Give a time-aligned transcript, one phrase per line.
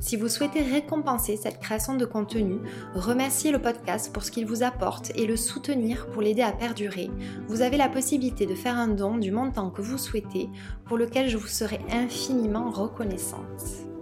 [0.00, 2.58] Si vous souhaitez récompenser cette création de contenu,
[2.94, 7.10] remercier le podcast pour ce qu'il vous apporte et le soutenir pour l'aider à perdurer,
[7.48, 10.48] vous avez la possibilité de faire un don du montant que vous souhaitez,
[10.84, 13.95] pour lequel je vous serai infiniment reconnaissante.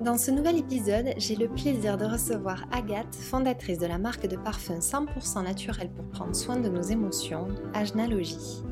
[0.00, 4.36] Dans ce nouvel épisode, j'ai le plaisir de recevoir Agathe, fondatrice de la marque de
[4.36, 8.62] parfum 100% naturel pour prendre soin de nos émotions, Agenalogie.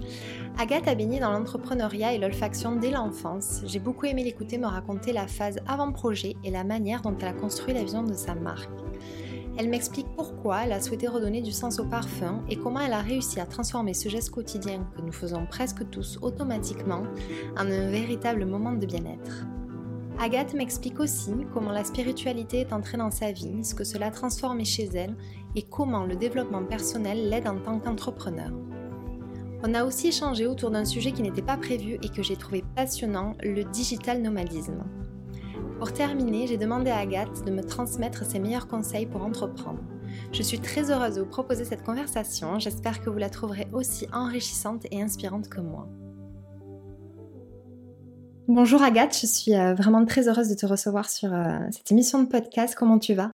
[0.57, 3.63] Agathe a baigné dans l'entrepreneuriat et l'olfaction dès l'enfance.
[3.65, 7.33] J'ai beaucoup aimé l'écouter me raconter la phase avant-projet et la manière dont elle a
[7.33, 8.71] construit la vision de sa marque.
[9.59, 13.01] Elle m'explique pourquoi elle a souhaité redonner du sens au parfum et comment elle a
[13.01, 17.03] réussi à transformer ce geste quotidien que nous faisons presque tous automatiquement
[17.57, 19.45] en un véritable moment de bien-être.
[20.19, 24.11] Agathe m'explique aussi comment la spiritualité est entrée dans sa vie, ce que cela a
[24.11, 25.15] transformé chez elle
[25.55, 28.51] et comment le développement personnel l'aide en tant qu'entrepreneur.
[29.63, 32.65] On a aussi échangé autour d'un sujet qui n'était pas prévu et que j'ai trouvé
[32.75, 34.85] passionnant, le digital nomadisme.
[35.79, 39.81] Pour terminer, j'ai demandé à Agathe de me transmettre ses meilleurs conseils pour entreprendre.
[40.33, 44.07] Je suis très heureuse de vous proposer cette conversation, j'espère que vous la trouverez aussi
[44.15, 45.89] enrichissante et inspirante que moi.
[48.49, 52.23] Bonjour Agathe, je suis euh, vraiment très heureuse de te recevoir sur euh, cette émission
[52.23, 52.77] de podcast.
[52.79, 53.33] Comment tu vas?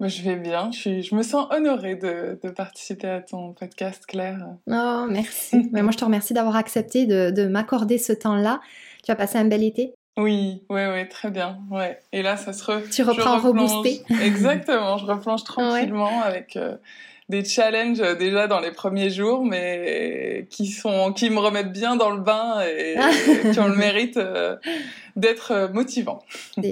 [0.00, 4.46] Je vais bien, je, me sens honorée de, participer à ton podcast, Claire.
[4.66, 5.68] Oh, merci.
[5.72, 8.60] Mais moi, je te remercie d'avoir accepté de, m'accorder ce temps-là.
[9.02, 11.60] Tu as passé un bel été oui, oui, oui, très bien.
[11.70, 11.98] Ouais.
[12.12, 12.82] Et là, ça se re...
[12.90, 14.02] Tu reprends reboosté.
[14.22, 16.76] Exactement, je replonge tranquillement avec euh,
[17.30, 22.10] des challenges déjà dans les premiers jours, mais qui sont qui me remettent bien dans
[22.10, 22.96] le bain et,
[23.52, 24.56] qui ont le mérite euh,
[25.16, 26.22] d'être euh, motivants.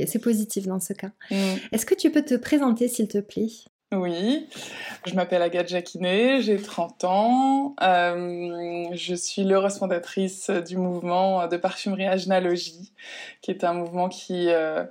[0.07, 1.11] C'est positif dans ce cas.
[1.31, 1.37] Mm.
[1.73, 3.49] Est-ce que tu peux te présenter, s'il te plaît?
[3.91, 4.47] Oui,
[5.07, 11.57] je m'appelle Agathe Jacquinet, j'ai 30 ans, euh, je suis l'heureuse fondatrice du mouvement de
[11.57, 12.93] parfumerie Agenalogie,
[13.41, 14.85] qui est un mouvement qui euh,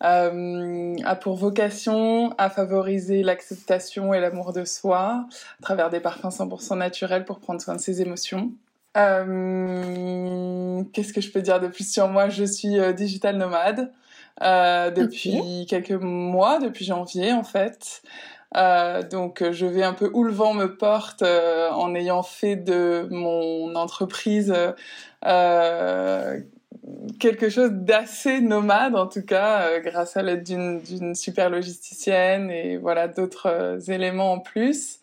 [0.00, 5.26] a pour vocation à favoriser l'acceptation et l'amour de soi
[5.58, 8.52] à travers des parfums 100% naturels pour prendre soin de ses émotions.
[8.96, 12.28] Euh, Qu'est-ce que je peux dire de plus sur moi?
[12.28, 13.92] Je suis euh, digital nomade
[14.42, 18.02] euh, depuis quelques mois, depuis janvier en fait.
[18.56, 22.54] Euh, donc je vais un peu où le vent me porte euh, en ayant fait
[22.54, 24.54] de mon entreprise
[25.26, 26.40] euh,
[27.18, 32.76] quelque chose d'assez nomade en tout cas euh, grâce à l'aide d'une super logisticienne et
[32.76, 34.98] voilà d'autres euh, éléments en plus.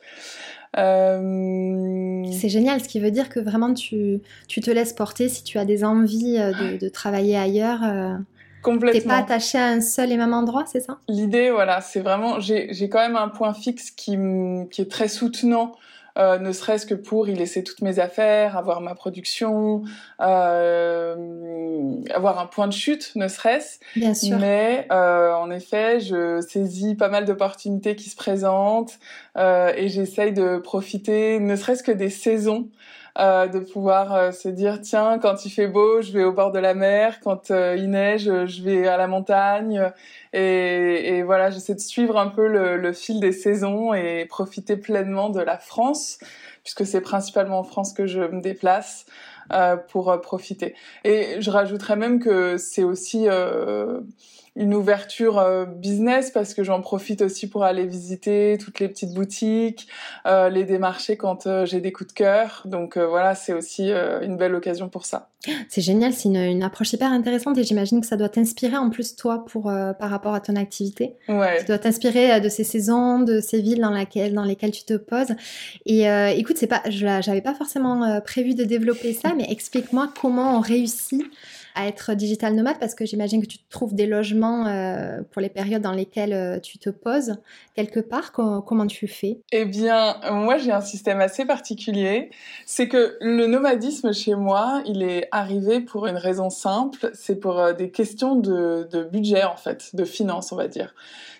[0.77, 2.23] Euh...
[2.31, 5.57] C'est génial, ce qui veut dire que vraiment tu, tu, te laisses porter si tu
[5.57, 7.81] as des envies de, de travailler ailleurs.
[8.61, 9.01] Complètement.
[9.01, 10.99] T'es pas attaché à un seul et même endroit, c'est ça?
[11.09, 14.17] L'idée, voilà, c'est vraiment, j'ai quand même un point fixe qui,
[14.69, 15.75] qui est très soutenant
[16.17, 19.83] euh, ne serait-ce que pour y laisser toutes mes affaires, avoir ma production,
[20.21, 21.15] euh,
[22.13, 23.79] avoir un point de chute, ne serait-ce.
[23.95, 24.37] Bien sûr.
[24.39, 28.99] Mais euh, en effet, je saisis pas mal d'opportunités qui se présentent
[29.37, 32.69] et j'essaye de profiter, ne serait-ce que des saisons.
[33.19, 36.51] Euh, de pouvoir euh, se dire tiens quand il fait beau je vais au bord
[36.51, 37.19] de la mer.
[37.21, 39.91] Quand euh, il neige je vais à la montagne.
[40.31, 44.77] Et, et voilà j'essaie de suivre un peu le, le, fil des saisons et profiter
[44.77, 46.19] pleinement de la France
[46.63, 49.05] puisque c'est principalement en France que je me déplace
[49.89, 50.75] pour profiter.
[51.03, 53.27] Et je rajouterais même que c'est aussi
[54.57, 59.13] une ouverture euh, business parce que j'en profite aussi pour aller visiter toutes les petites
[59.13, 59.87] boutiques,
[60.25, 62.63] euh, les démarcher quand euh, j'ai des coups de cœur.
[62.65, 65.29] Donc voilà, c'est aussi une belle occasion pour ça.
[65.69, 69.15] C'est génial, c'est une, approche hyper intéressante et j'imagine que ça doit t'inspirer en plus
[69.15, 71.15] toi pour par rapport à ton activité.
[71.27, 71.59] Ouais.
[71.59, 74.93] Ça doit t'inspirer de ces saisons, de ces villes dans, laquelle, dans lesquelles tu te
[74.93, 75.33] poses.
[75.87, 76.03] Et
[76.37, 81.23] écoute, c'est pas, j'avais pas forcément prévu de développer ça, mais explique-moi comment on réussit
[81.75, 85.49] à être digital nomade parce que j'imagine que tu trouves des logements euh, pour les
[85.49, 87.35] périodes dans lesquelles euh, tu te poses
[87.75, 88.31] quelque part.
[88.31, 89.39] comment tu fais?
[89.51, 92.29] Eh bien, moi j'ai un système assez particulier.
[92.65, 97.11] C'est que le nomadisme chez moi, il est arrivé pour une raison simple.
[97.13, 100.93] C'est pour euh, des questions de, de budget en fait, de finances on va dire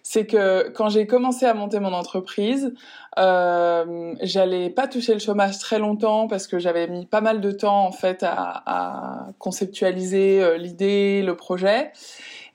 [0.03, 2.73] c'est que quand j'ai commencé à monter mon entreprise,
[3.19, 7.51] euh, j'allais pas toucher le chômage très longtemps parce que j'avais mis pas mal de
[7.51, 11.91] temps en fait à, à conceptualiser euh, l'idée, le projet.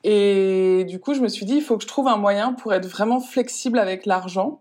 [0.08, 2.72] Et du coup, je me suis dit, il faut que je trouve un moyen pour
[2.72, 4.60] être vraiment flexible avec l'argent.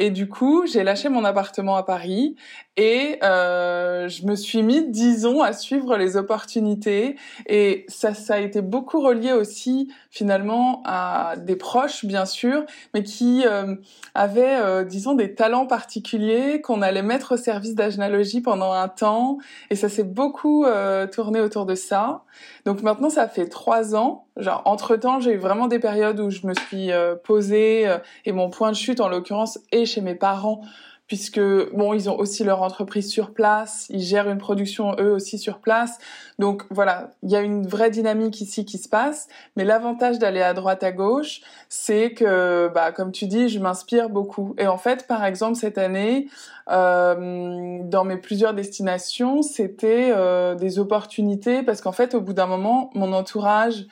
[0.00, 2.36] Et du coup, j'ai lâché mon appartement à Paris
[2.76, 7.16] et euh, je me suis mis, disons, à suivre les opportunités.
[7.46, 12.64] Et ça, a été beaucoup relié aussi, finalement, à des proches, bien sûr,
[12.94, 13.74] mais qui euh,
[14.14, 19.38] avaient, euh, disons, des talents particuliers qu'on allait mettre au service d'Agenalogie pendant un temps.
[19.70, 20.64] Et ça s'est beaucoup
[21.10, 22.22] tourné autour de ça.
[22.64, 24.26] Donc maintenant, ça fait trois ans.
[24.64, 26.90] Entre-temps, j'ai eu vraiment des périodes où je me suis
[27.24, 27.92] posée
[28.24, 30.62] et mon point de chute, en l'occurrence, est chez mes parents
[31.08, 35.38] puisque bon, ils ont aussi leur entreprise sur place, ils gèrent une production eux aussi
[35.38, 35.98] sur place.
[36.38, 39.26] Donc voilà, il y a une vraie dynamique ici qui se passe.
[39.56, 41.40] Mais l'avantage d'aller à droite à gauche,
[41.70, 44.54] c'est que, bah, comme tu dis, je m'inspire beaucoup.
[44.58, 46.28] Et en fait, par exemple, cette année,
[46.70, 52.46] euh, dans mes plusieurs destinations, c'était euh, des opportunités parce qu'en fait, au bout d'un
[52.46, 53.86] moment, mon entourage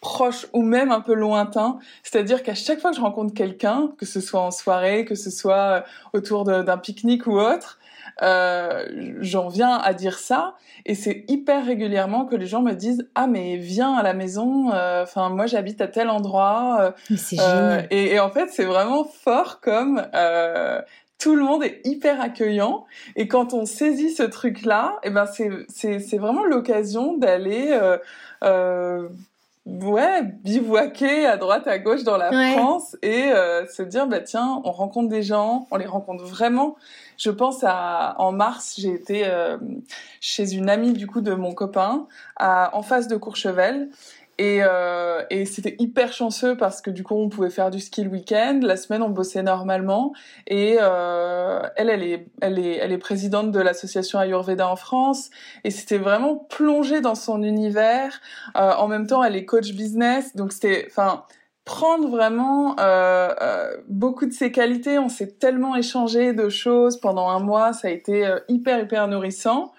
[0.00, 1.78] proche ou même un peu lointain.
[2.02, 5.30] C'est-à-dire qu'à chaque fois que je rencontre quelqu'un, que ce soit en soirée, que ce
[5.30, 7.78] soit autour d'un pique-nique ou autre,
[8.22, 8.86] euh,
[9.20, 10.54] j'en viens à dire ça.
[10.86, 14.72] Et c'est hyper régulièrement que les gens me disent ah mais viens à la maison
[14.72, 19.60] euh, enfin moi j'habite à tel endroit euh, et, et, en fait c'est vraiment fort
[19.60, 20.80] comme euh,
[21.18, 22.86] tout le monde est hyper accueillant.
[23.16, 27.16] Et quand on saisit ce truc là et eh ben c'est c'est c'est vraiment l'occasion
[27.16, 27.78] d'aller
[28.42, 29.08] euh,
[29.68, 34.60] ouais, bivouaquer à droite, à gauche dans la France et euh, se dire, bah tiens,
[34.64, 36.76] on rencontre des gens, on les rencontre vraiment.
[37.16, 39.58] Je pense à en mars, j'ai été euh,
[40.20, 42.06] chez une amie du coup de mon copain,
[42.36, 43.90] à, en face de Courchevel,
[44.38, 48.04] et, euh, et c'était hyper chanceux parce que du coup on pouvait faire du ski
[48.04, 48.60] le week-end.
[48.62, 50.12] La semaine on bossait normalement
[50.46, 55.30] et euh, elle elle est elle est elle est présidente de l'association Ayurveda en France
[55.64, 58.20] et c'était vraiment plongé dans son univers.
[58.56, 61.24] Euh, en même temps elle est coach business donc c'était enfin
[61.68, 64.98] prendre vraiment euh, euh, beaucoup de ses qualités.
[64.98, 69.06] On s'est tellement échangé de choses pendant un mois, ça a été euh, hyper hyper
[69.06, 69.72] nourrissant.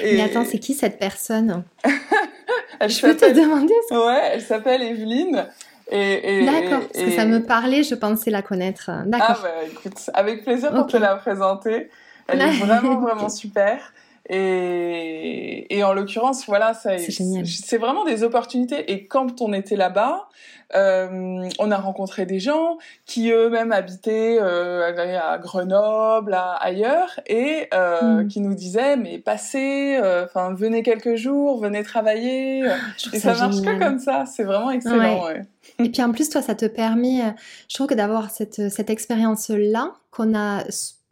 [0.00, 0.16] Et...
[0.16, 1.64] Mais attends, c'est qui cette personne?
[2.80, 5.46] Elle Je peux te demander ça Ouais, elle s'appelle Evelyne.
[5.90, 8.90] D'accord, parce que ça me parlait, je pensais la connaître.
[9.06, 9.28] D'accord.
[9.28, 11.90] Ah bah écoute, avec plaisir pour te la présenter.
[12.26, 13.92] Elle est vraiment, vraiment super.
[14.28, 18.92] Et, et en l'occurrence, voilà, ça, c'est vraiment des opportunités.
[18.92, 20.28] Et quand on était là-bas,
[20.74, 27.68] euh, on a rencontré des gens qui eux-mêmes habitaient euh, à Grenoble, à, ailleurs, et
[27.74, 28.28] euh, mm.
[28.28, 32.66] qui nous disaient mais passez, enfin venez quelques jours, venez travailler.
[32.66, 32.76] Ah,
[33.12, 34.24] et ça, marche que comme ça.
[34.26, 35.26] C'est vraiment excellent.
[35.26, 35.42] Ouais.
[35.78, 37.34] et puis en plus, toi, ça te permet,
[37.68, 40.64] je trouve que d'avoir cette, cette expérience-là qu'on a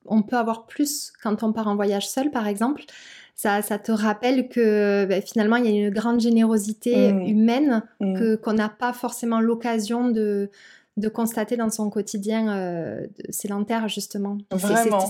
[0.06, 2.85] on peut avoir plus quand on part en voyage seul, par exemple.
[3.35, 7.23] Ça, ça te rappelle que ben, finalement, il y a une grande générosité mmh.
[7.23, 8.19] humaine mmh.
[8.19, 10.50] que qu'on n'a pas forcément l'occasion de,
[10.97, 14.38] de constater dans son quotidien euh, sédentaire, justement.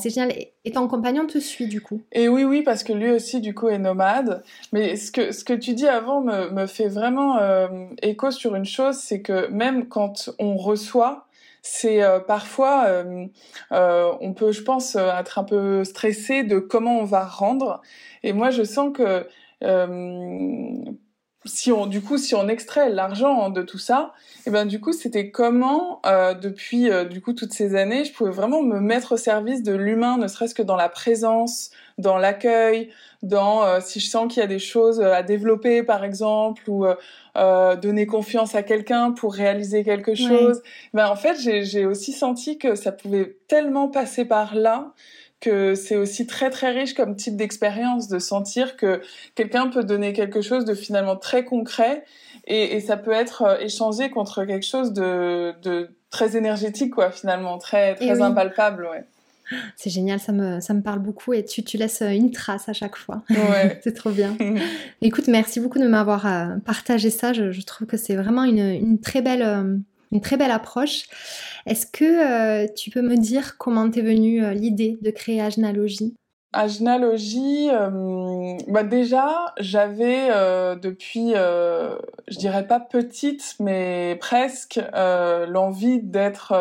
[0.01, 0.33] C'est génial.
[0.65, 3.55] Et ton compagnon te suit, du coup Et oui, oui, parce que lui aussi, du
[3.55, 4.43] coup, est nomade.
[4.73, 7.67] Mais ce que, ce que tu dis avant me, me fait vraiment euh,
[8.03, 11.27] écho sur une chose, c'est que même quand on reçoit,
[11.63, 13.27] c'est euh, parfois, euh,
[13.73, 17.81] euh, on peut, je pense, être un peu stressé de comment on va rendre.
[18.23, 19.27] Et moi, je sens que
[21.45, 24.81] si on, du coup, si on extrait l'argent de tout ça, et eh ben du
[24.81, 26.01] coup, c'était comment,
[26.41, 30.17] depuis du coup toutes ces années, je pouvais vraiment me mettre au service de l'humain,
[30.17, 32.91] ne serait-ce que dans la présence, dans l'accueil,
[33.23, 36.63] dans euh, si je sens qu'il y a des choses euh, à développer par exemple
[36.69, 40.63] ou euh, donner confiance à quelqu'un pour réaliser quelque chose.
[40.95, 44.93] Ben en fait, j'ai aussi senti que ça pouvait tellement passer par là
[45.41, 49.01] que c'est aussi très très riche comme type d'expérience de sentir que
[49.35, 52.05] quelqu'un peut donner quelque chose de finalement très concret
[52.47, 57.11] et, et ça peut être euh, échangé contre quelque chose de, de très énergétique quoi
[57.11, 59.05] finalement très très impalpable ouais.
[59.77, 62.73] C'est génial, ça me, ça me parle beaucoup et tu, tu laisses une trace à
[62.73, 63.23] chaque fois.
[63.31, 63.81] Ouais.
[63.85, 64.37] c'est trop bien.
[65.03, 67.33] Écoute, merci beaucoup de m'avoir euh, partagé ça.
[67.33, 69.77] Je, je trouve que c'est vraiment une, une, très belle, euh,
[70.13, 71.07] une très belle approche.
[71.67, 72.05] Est-ce que
[72.65, 76.15] euh, tu peux me dire comment t'es venue euh, l'idée de créer Agenalogie?
[76.53, 80.31] Agenalogie, euh, bah déjà, j'avais
[80.83, 86.53] depuis, je dirais pas petite, mais presque, l'envie d'être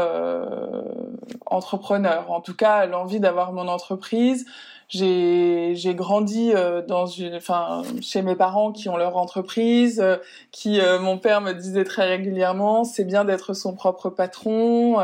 [1.48, 2.30] entrepreneur.
[2.30, 4.46] En tout cas, l'envie d'avoir mon entreprise
[4.90, 10.18] j'ai j'ai grandi euh, dans une enfin chez mes parents qui ont leur entreprise euh,
[10.52, 14.98] qui euh, mon père me disait très régulièrement c'est bien d'être son propre patron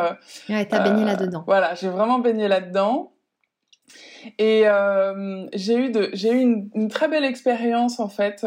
[0.50, 3.12] ouais t'as baigné là dedans voilà j'ai vraiment baigné là dedans
[4.40, 4.64] et
[5.54, 8.44] j'ai eu de j'ai eu une, une, très belle expérience en fait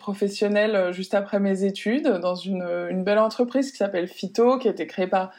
[0.00, 4.72] professionnelle juste après mes études dans une une belle entreprise qui s'appelle Phyto qui a
[4.72, 5.30] été créée par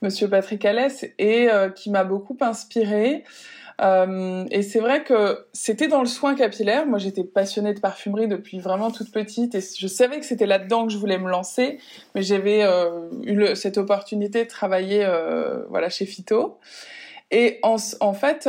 [0.00, 3.24] Monsieur Patrick Alès et qui m'a beaucoup inspirée.
[3.80, 6.86] Euh, et c'est vrai que c'était dans le soin capillaire.
[6.86, 10.86] Moi, j'étais passionnée de parfumerie depuis vraiment toute petite et je savais que c'était là-dedans
[10.86, 11.78] que je voulais me lancer.
[12.14, 16.58] Mais j'avais euh, eu cette opportunité de travailler euh, voilà, chez Phyto.
[17.30, 18.48] Et en, en fait,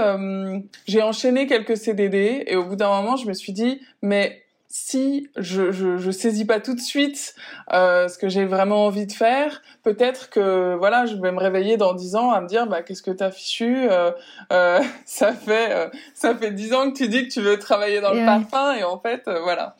[0.88, 5.30] j'ai enchaîné quelques CDD et au bout d'un moment, je me suis dit, mais si
[5.36, 7.36] je, je, je, saisis pas tout de suite
[7.74, 11.76] euh, ce que j'ai vraiment envie de faire, peut-être que voilà, je vais me réveiller
[11.76, 14.12] dans dix ans à me dire bah qu'est-ce que t'as fichu euh,
[14.54, 18.00] euh, Ça fait euh, ça fait dix ans que tu dis que tu veux travailler
[18.00, 19.76] dans le parfum et en fait euh, voilà.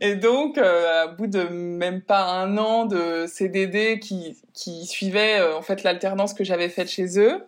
[0.00, 5.40] et donc euh, à bout de même pas un an de CDD qui qui suivait
[5.52, 7.44] en fait l'alternance que j'avais faite chez eux,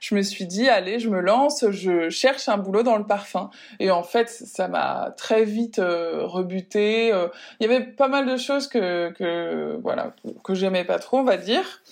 [0.00, 3.50] je me suis dit allez je me lance, je cherche un boulot dans le parfum
[3.80, 7.08] et en fait ça m'a très vite rebuté.
[7.08, 11.36] Il y avait pas mal de choses que voilà que j'aimais pas trop on va
[11.36, 11.82] dire.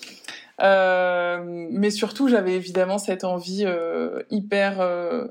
[0.61, 5.27] Euh, mais surtout, j'avais évidemment cette envie euh, hyper, euh,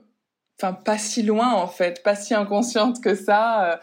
[0.70, 3.80] pas si loin en fait, pas si inconsciente que ça.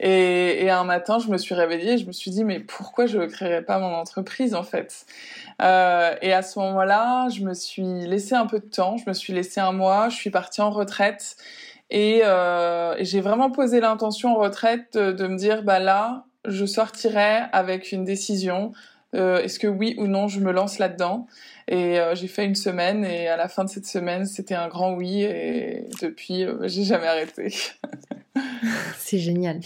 [0.00, 3.26] Et, un matin, je me suis réveillée, je me suis dit mais pourquoi je ne
[3.26, 5.04] créerais pas mon entreprise en fait?
[5.60, 9.32] Et à ce moment-là, je me suis laissé un peu de temps, je me suis
[9.32, 11.36] laissé un mois, je suis partie en retraite.
[11.90, 12.22] Et,
[13.00, 17.92] j'ai vraiment posé l'intention en retraite de, de, me dire, bah là, je sortirai avec
[17.92, 18.72] une décision
[19.14, 21.26] euh, est-ce que oui ou non je me lance là-dedans
[21.68, 24.68] Et euh, j'ai fait une semaine et à la fin de cette semaine, c'était un
[24.68, 27.54] grand oui et depuis, euh, j'ai jamais arrêté.
[28.96, 29.60] C'est génial.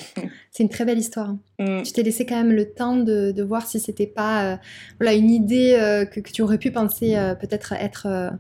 [0.51, 1.37] C'est une très belle histoire.
[1.61, 1.83] Mm.
[1.83, 4.59] Tu t'es laissé quand même le temps de, de voir si c'était pas
[4.99, 5.77] voilà, une idée
[6.11, 8.33] que, que, tu aurais pu penser peut-être être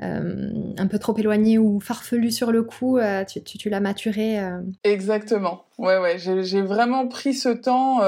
[0.00, 2.98] un peu trop éloignée ou farfelue sur le coup.
[3.28, 4.38] tu, tu, l'as maturé.
[4.84, 5.64] Exactement.
[5.78, 6.16] Ouais, ouais.
[6.18, 8.00] J'ai vraiment pris ce temps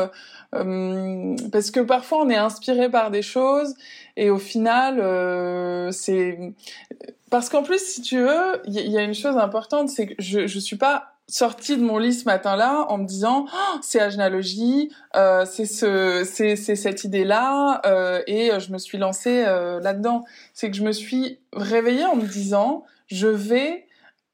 [0.54, 3.74] euh, parce que parfois on est inspiré par des choses
[4.18, 6.38] et au final euh, c'est
[7.30, 10.46] parce qu'en plus si tu veux il y, a une chose importante c'est que je
[10.46, 14.92] je suis pas sortie de mon lit ce matin-là en me disant oh, c'est agenalogie,
[15.16, 20.24] euh, c'est ce, c'est, cette idée-là, euh, et je me suis lancée euh, là-dedans.
[20.52, 23.86] C'est que je me suis réveillée en me disant je vais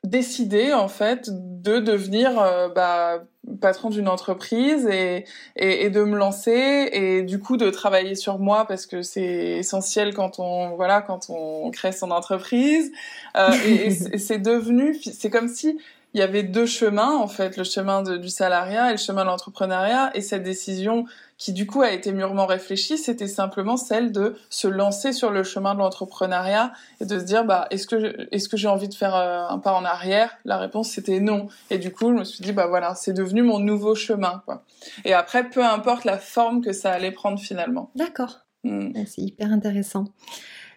[0.04, 3.24] décider en fait de devenir euh, bah,
[3.60, 5.24] patron d'une entreprise et,
[5.56, 9.58] et, et, de me lancer et du coup de travailler sur moi parce que c'est
[9.58, 12.92] essentiel quand on voilà quand on crée son entreprise
[13.36, 15.78] euh, et c'est devenu c'est comme si
[16.14, 19.22] il y avait deux chemins en fait le chemin de, du salariat et le chemin
[19.22, 24.10] de l'entrepreneuriat et cette décision qui du coup a été mûrement réfléchie, c'était simplement celle
[24.10, 28.26] de se lancer sur le chemin de l'entrepreneuriat et de se dire bah est-ce que
[28.32, 30.36] est-ce que j'ai envie de faire euh, un pas en arrière?
[30.44, 31.48] La réponse c'était non.
[31.70, 34.64] Et du coup, je me suis dit bah voilà, c'est devenu mon nouveau chemin quoi.
[35.04, 37.90] Et après peu importe la forme que ça allait prendre finalement.
[37.94, 38.40] D'accord.
[38.64, 39.04] Mm.
[39.06, 40.06] C'est hyper intéressant.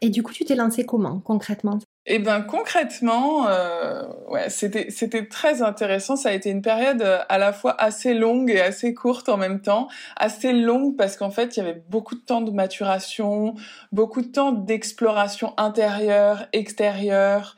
[0.02, 1.80] Et du coup, tu t'es lancé comment concrètement?
[2.08, 6.16] Eh ben concrètement, euh, ouais, c'était c'était très intéressant.
[6.16, 9.38] Ça a été une période euh, à la fois assez longue et assez courte en
[9.38, 9.88] même temps.
[10.18, 13.54] Assez longue parce qu'en fait, il y avait beaucoup de temps de maturation,
[13.92, 17.56] beaucoup de temps d'exploration intérieure, extérieure,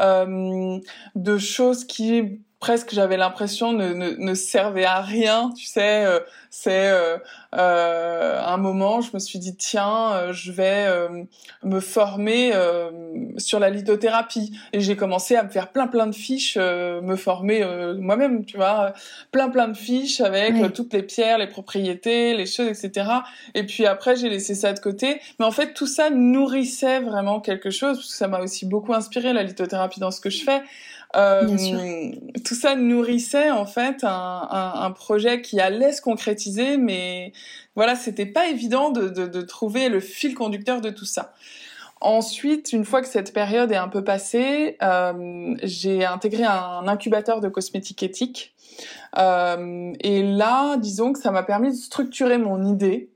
[0.00, 0.78] euh,
[1.14, 6.04] de choses qui presque j'avais l'impression ne, ne, ne, servait à rien, tu sais.
[6.04, 6.20] Euh,
[6.58, 7.18] c'est euh,
[7.54, 10.86] euh, un moment, je me suis dit tiens, euh, je vais
[11.62, 12.52] me former
[13.36, 17.62] sur la lithothérapie et j'ai commencé à me faire plein plein de fiches, me former
[17.98, 18.94] moi-même, tu vois,
[19.32, 23.10] plein plein de fiches avec toutes les pierres, les propriétés, les choses, etc.
[23.54, 27.40] Et puis après j'ai laissé ça de côté, mais en fait tout ça nourrissait vraiment
[27.40, 30.42] quelque chose parce que ça m'a aussi beaucoup inspiré la lithothérapie dans ce que je
[30.42, 30.62] fais.
[31.16, 32.12] Euh,
[32.44, 37.32] tout ça nourrissait en fait un, un, projet qui allait se concrétiser, mais
[37.74, 41.32] voilà, c'était pas évident de, de, de, trouver le fil conducteur de tout ça.
[42.02, 47.40] Ensuite, une fois que cette période est un peu passée, euh, j'ai intégré un incubateur
[47.40, 48.54] de cosmétiques éthiques.
[49.18, 53.08] Euh, et là, disons que ça m'a permis de structurer mon idée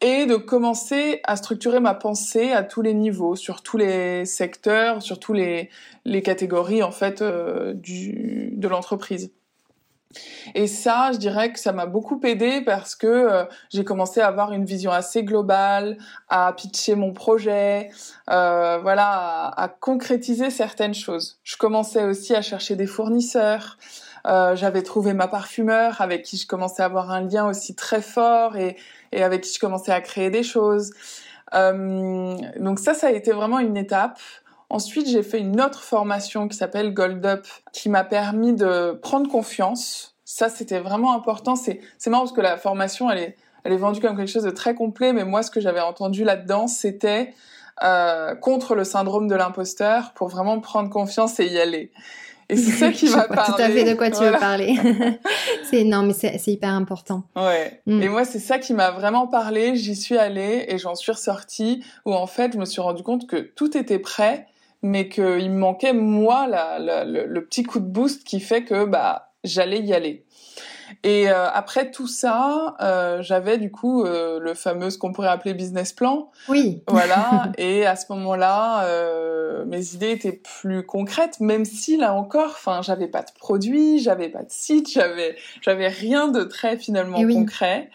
[0.00, 5.02] et de commencer à structurer ma pensée à tous les niveaux, sur tous les secteurs,
[5.02, 5.70] sur tous les,
[6.04, 9.30] les catégories en fait euh, du, de l'entreprise.
[10.56, 14.26] Et ça, je dirais que ça m'a beaucoup aidé parce que euh, j'ai commencé à
[14.26, 17.90] avoir une vision assez globale, à pitcher mon projet,
[18.28, 21.38] euh, voilà, à, à, concrétiser certaines choses.
[21.44, 23.78] Je commençais aussi à chercher des fournisseurs.
[24.26, 28.02] Euh, j'avais trouvé ma parfumeur avec qui je commençais à avoir un lien aussi très
[28.02, 28.76] fort et,
[29.12, 30.92] et avec qui je commençais à créer des choses.
[31.54, 34.18] Euh, donc ça, ça a été vraiment une étape.
[34.68, 39.28] Ensuite, j'ai fait une autre formation qui s'appelle Gold Up, qui m'a permis de prendre
[39.28, 40.16] confiance.
[40.24, 41.56] Ça, c'était vraiment important.
[41.56, 44.50] C'est, marrant parce que la formation, elle est, elle est vendue comme quelque chose de
[44.50, 47.34] très complet, mais moi, ce que j'avais entendu là-dedans, c'était
[47.82, 51.90] euh, contre le syndrome de l'imposteur pour vraiment prendre confiance et y aller.
[52.50, 53.52] Et c'est ça qui m'a parlé.
[53.54, 54.76] Tout à fait de quoi tu veux parler.
[55.70, 57.24] c'est non, mais c'est hyper important.
[57.36, 57.80] Ouais.
[57.86, 58.02] Mm.
[58.02, 59.76] Et moi, c'est ça qui m'a vraiment parlé.
[59.76, 63.26] J'y suis allée et j'en suis ressortie où en fait, je me suis rendu compte
[63.26, 64.46] que tout était prêt,
[64.82, 68.64] mais qu'il me manquait moi la, la, le, le, petit coup de boost qui fait
[68.64, 70.24] que bah j'allais y aller.
[71.04, 75.28] Et euh, après tout ça, euh, j'avais du coup euh, le fameux ce qu'on pourrait
[75.28, 76.30] appeler business plan.
[76.48, 76.82] Oui.
[76.88, 77.52] Voilà.
[77.58, 82.80] et à ce moment-là, euh, mes idées étaient plus concrètes, même si là encore, enfin,
[82.82, 87.34] j'avais pas de produit, j'avais pas de site, j'avais, j'avais rien de très finalement oui.
[87.34, 87.90] concret.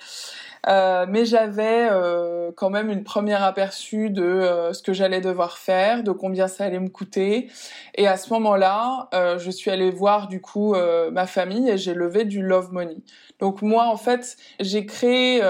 [0.67, 5.57] Euh, mais j'avais euh, quand même une première aperçu de euh, ce que j'allais devoir
[5.57, 7.49] faire, de combien ça allait me coûter.
[7.95, 11.77] Et à ce moment-là, euh, je suis allée voir du coup euh, ma famille et
[11.77, 12.97] j'ai levé du love money.
[13.39, 15.41] Donc moi, en fait, j'ai créé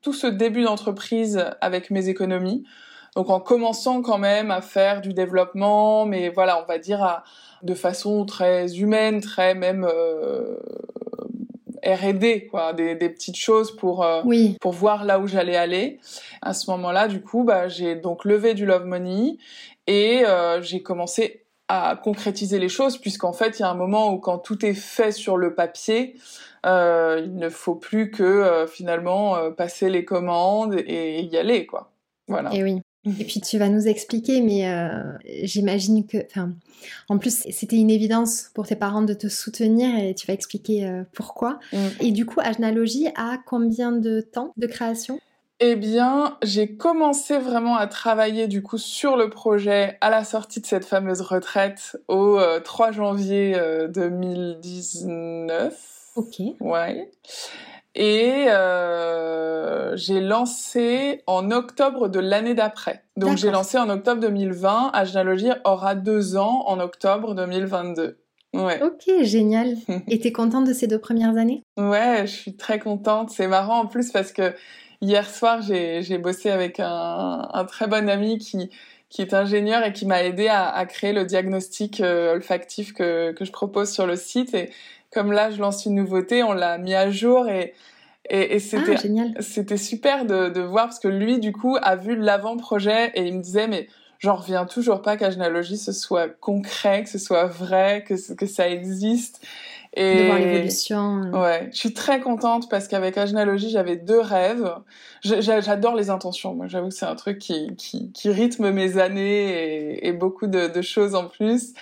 [0.00, 2.64] tout ce début d'entreprise avec mes économies.
[3.14, 7.24] Donc en commençant quand même à faire du développement, mais voilà, on va dire à,
[7.62, 9.86] de façon très humaine, très même
[11.94, 14.56] R&D, quoi, des, des, petites choses pour euh, oui.
[14.60, 15.98] pour voir là où j'allais aller.
[16.42, 19.36] À ce moment-là, du coup, bah, j'ai donc levé du love money
[19.86, 24.12] et euh, j'ai commencé à concrétiser les choses, puisqu'en fait, il y a un moment
[24.12, 26.16] où quand tout est fait sur le papier,
[26.66, 31.66] euh, il ne faut plus que euh, finalement euh, passer les commandes et y aller,
[31.66, 31.92] quoi.
[32.26, 32.52] Voilà.
[32.52, 32.80] Et oui.
[33.06, 35.00] Et puis tu vas nous expliquer, mais euh,
[35.42, 36.52] j'imagine que, enfin,
[37.08, 40.86] en plus c'était une évidence pour tes parents de te soutenir et tu vas expliquer
[40.86, 41.58] euh, pourquoi.
[41.72, 41.86] Mm.
[42.00, 45.18] Et du coup, Agenalogie a combien de temps de création?
[45.60, 50.60] Eh bien, j'ai commencé vraiment à travailler du coup sur le projet à la sortie
[50.60, 53.58] de cette fameuse retraite au euh, 3 janvier
[53.88, 56.12] 2019.
[56.16, 56.42] Ok.
[56.60, 57.10] Ouais.
[57.94, 63.02] Et euh, j'ai lancé en octobre de l'année d'après.
[63.16, 64.90] Donc j'ai lancé en octobre 2020.
[64.92, 68.18] Agenalogie aura deux ans en octobre 2022.
[68.54, 68.82] Ouais.
[68.82, 69.76] Ok, génial.
[70.08, 71.62] Et t'es contente de ces deux premières années?
[71.76, 73.30] Ouais, je suis très contente.
[73.30, 74.54] C'est marrant en plus parce que
[75.00, 78.70] hier soir, j'ai bossé avec un, un, très bon ami qui,
[79.08, 83.32] qui est ingénieur et qui m'a aidé à, à, créer le diagnostic euh, olfactif que,
[83.32, 84.54] que je propose sur le site.
[84.54, 84.70] Et,
[85.12, 87.74] comme là, je lance une nouveauté, on l'a mis à jour et
[88.28, 91.96] et, et c'était ah, c'était super de, de voir parce que lui, du coup, a
[91.96, 93.88] vu l'avant-projet et il me disait mais
[94.20, 98.68] j'en reviens toujours pas qu'Agenalogie ce soit concret, que ce soit vrai, que que ça
[98.68, 99.44] existe.
[99.94, 101.22] Et de voir l'évolution.
[101.32, 104.72] Ouais, je suis très contente parce qu'avec Agenalogie, j'avais deux rêves.
[105.22, 106.54] J'adore les intentions.
[106.54, 110.46] Moi, j'avoue que c'est un truc qui, qui, qui, rythme mes années et, et beaucoup
[110.46, 111.74] de, de, choses en plus.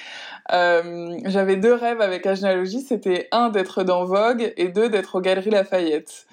[0.53, 2.81] Euh, j'avais deux rêves avec Agenalogie.
[2.81, 6.27] C'était un d'être dans Vogue et deux d'être aux Galeries Lafayette.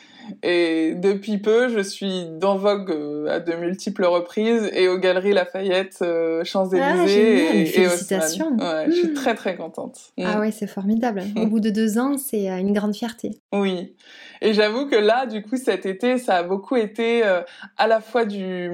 [0.43, 5.33] Et depuis peu, je suis dans Vogue euh, à de multiples reprises et aux Galeries
[5.33, 8.57] Lafayette, euh, Champs-Élysées ah, et, Félicitations.
[8.57, 8.91] et ouais, mmh.
[8.91, 10.13] Je suis très très contente.
[10.17, 10.23] Mmh.
[10.25, 11.23] Ah ouais, c'est formidable.
[11.35, 13.31] Au bout de deux ans, c'est une grande fierté.
[13.53, 13.95] Oui.
[14.41, 17.41] Et j'avoue que là, du coup, cet été, ça a beaucoup été euh,
[17.77, 18.71] à la fois du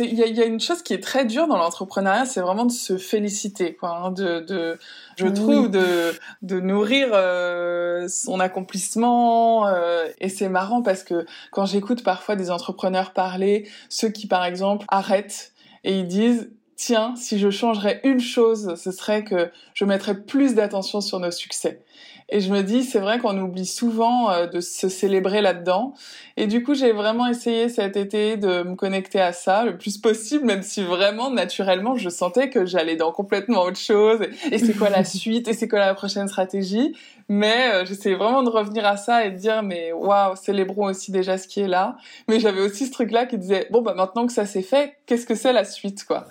[0.00, 2.72] il y, y, a une chose qui est très dure dans l'entrepreneuriat, c'est vraiment de
[2.72, 4.78] se féliciter, quoi, hein, de, de,
[5.16, 9.68] je trouve, de, de nourrir euh, son accomplissement.
[9.68, 14.44] Euh, et c'est marrant parce que quand j'écoute parfois des entrepreneurs parler, ceux qui par
[14.44, 15.52] exemple arrêtent
[15.84, 20.54] et ils disent tiens, si je changerais une chose, ce serait que je mettrais plus
[20.54, 21.82] d'attention sur nos succès.
[22.30, 25.94] Et je me dis, c'est vrai qu'on oublie souvent euh, de se célébrer là-dedans.
[26.36, 29.98] Et du coup, j'ai vraiment essayé cet été de me connecter à ça le plus
[29.98, 34.20] possible, même si vraiment, naturellement, je sentais que j'allais dans complètement autre chose.
[34.50, 35.48] Et c'est quoi la suite?
[35.48, 36.96] Et c'est quoi la prochaine stratégie?
[37.32, 41.12] Mais euh, j'essayais vraiment de revenir à ça et de dire, mais waouh, célébrons aussi
[41.12, 41.96] déjà ce qui est là.
[42.28, 45.26] Mais j'avais aussi ce truc-là qui disait, bon, bah maintenant que ça s'est fait, qu'est-ce
[45.26, 46.26] que c'est la suite, quoi?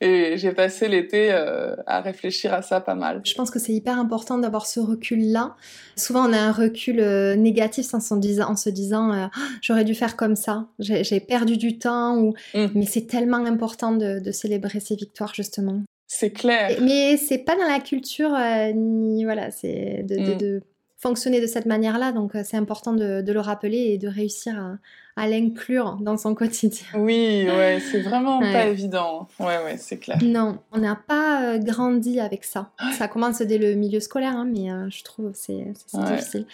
[0.00, 3.22] Et j'ai passé l'été euh, à réfléchir à ça pas mal.
[3.24, 5.56] Je pense que c'est hyper important d'avoir ce recul-là.
[5.96, 9.26] Souvent, on a un recul euh, négatif en se disant, en se disant euh,
[9.62, 12.18] j'aurais dû faire comme ça, j'ai perdu du temps.
[12.18, 12.34] Ou...
[12.54, 12.66] Mm.
[12.74, 15.80] Mais c'est tellement important de, célébrer ces victoires, justement.
[16.16, 16.78] C'est clair.
[16.80, 18.30] Mais c'est pas dans la culture,
[18.74, 20.60] ni voilà, c'est de, mm.
[20.96, 22.12] fonctionner de cette manière-là.
[22.12, 24.76] Donc, c'est important de, le rappeler et de réussir à
[25.16, 26.86] à l'inclure dans son quotidien.
[26.94, 29.28] Oui, ouais, c'est vraiment pas évident.
[29.38, 30.18] Ouais, ouais, c'est clair.
[30.22, 32.70] Non, on n'a pas euh, grandi avec ça.
[32.96, 36.46] Ça commence dès le milieu scolaire, hein, mais euh, je trouve c'est difficile.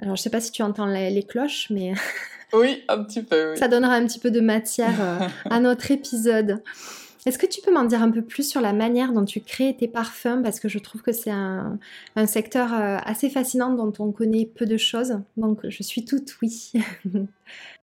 [0.00, 1.92] Alors, je sais pas si tu entends les, cloches, mais.
[2.52, 3.52] oui, un petit peu.
[3.52, 3.58] Oui.
[3.58, 5.18] Ça donnera un petit peu de matière euh,
[5.50, 6.62] à notre épisode.
[7.26, 9.76] Est-ce que tu peux m'en dire un peu plus sur la manière dont tu crées
[9.78, 10.42] tes parfums?
[10.42, 11.78] Parce que je trouve que c'est un,
[12.16, 15.20] un, secteur assez fascinant dont on connaît peu de choses.
[15.36, 16.72] Donc, je suis toute oui.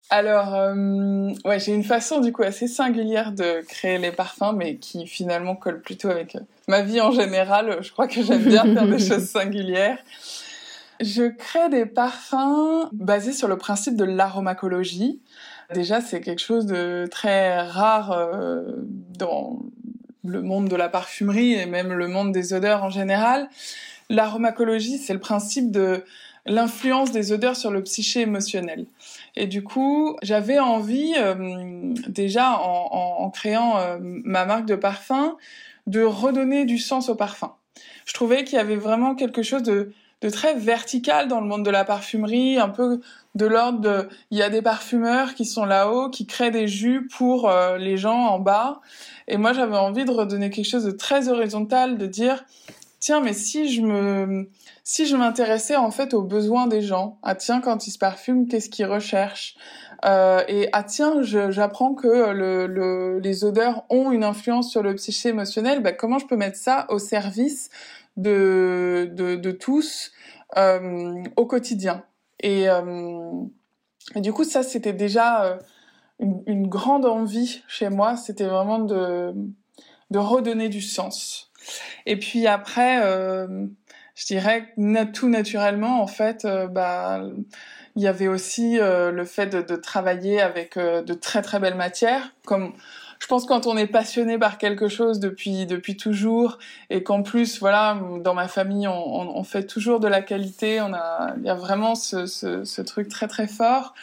[0.10, 4.76] Alors, euh, ouais, j'ai une façon du coup assez singulière de créer les parfums, mais
[4.76, 7.78] qui finalement colle plutôt avec euh, ma vie en général.
[7.82, 9.98] Je crois que j'aime bien faire des choses singulières.
[11.00, 15.20] Je crée des parfums basés sur le principe de l'aromacologie.
[15.74, 18.64] Déjà, c'est quelque chose de très rare euh,
[19.18, 19.60] dans
[20.24, 23.50] le monde de la parfumerie et même le monde des odeurs en général.
[24.10, 26.04] L'aromacologie, c'est le principe de
[26.46, 28.86] l'influence des odeurs sur le psyché émotionnel.
[29.36, 35.38] Et du coup, j'avais envie, euh, déjà en, créant euh, ma marque de parfum,
[35.88, 37.54] de redonner du sens au parfum.
[38.06, 39.94] Je trouvais qu'il y avait vraiment quelque chose de,
[40.32, 43.02] très vertical dans le monde de la parfumerie, un peu
[43.36, 47.08] de l'ordre de, il y a des parfumeurs qui sont là-haut, qui créent des jus
[47.08, 48.82] pour euh, les gens en bas.
[49.28, 52.44] Et moi, j'avais envie de redonner quelque chose de très horizontal, de dire,
[53.00, 54.50] tiens, mais si je me,
[54.84, 58.46] si je m'intéressais en fait aux besoins des gens, ah tiens, quand ils se parfument,
[58.46, 59.56] qu'est-ce qu'ils recherchent?
[60.06, 65.30] Euh, Et ah tiens, j'apprends que le, les odeurs ont une influence sur le psyché
[65.30, 67.70] émotionnel, bah, comment je peux mettre ça au service
[68.18, 70.12] de, de, de tous
[70.58, 72.04] euh, au quotidien
[72.44, 73.32] et, euh,
[74.16, 75.58] et, du coup, ça, c'était déjà euh,
[76.20, 79.34] une, une, grande envie chez moi, c'était vraiment de,
[80.12, 81.52] de redonner du sens.
[82.06, 83.66] Et puis après, euh,
[84.16, 84.74] je dirais
[85.14, 87.24] tout naturellement, en fait, bah,
[87.96, 92.36] il y avait aussi le fait de, de travailler avec de très très belles matières,
[92.46, 92.74] comme
[93.24, 96.58] je pense quand on est passionné par quelque chose depuis depuis toujours
[96.90, 100.94] et qu'en plus voilà dans ma famille on, on, fait toujours de la qualité on
[100.94, 103.94] a il y a vraiment ce, ce, ce truc très très fort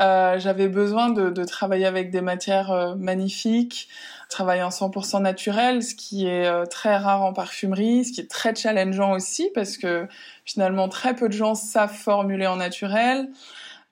[0.00, 3.88] euh, j'avais besoin de, de, travailler avec des matières magnifiques
[4.28, 8.30] travailler en 100% naturel, ce qui est euh, très rare en parfumerie, ce qui est
[8.30, 10.06] très challengeant aussi parce que
[10.44, 13.28] finalement très peu de gens savent formuler en naturel.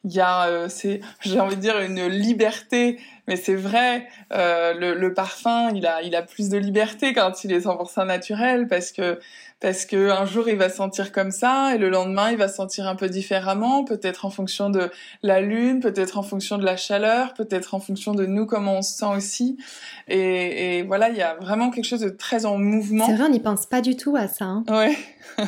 [0.06, 4.72] Il y a, euh, c'est, j'ai envie de dire une liberté, mais c'est vrai, euh,
[4.72, 8.68] le, le, parfum, il a, il a plus de liberté quand il est 100% naturel
[8.68, 9.18] parce que
[9.58, 12.86] parce que un jour il va sentir comme ça et le lendemain il va sentir
[12.86, 14.90] un peu différemment, peut-être en fonction de
[15.22, 18.82] la lune, peut-être en fonction de la chaleur, peut-être en fonction de nous comment on
[18.82, 19.56] se sent aussi.
[20.08, 23.06] Et, et voilà, il y a vraiment quelque chose de très en mouvement.
[23.06, 24.44] C'est vrai, on n'y pense pas du tout à ça.
[24.44, 24.64] Hein.
[24.68, 24.96] Ouais.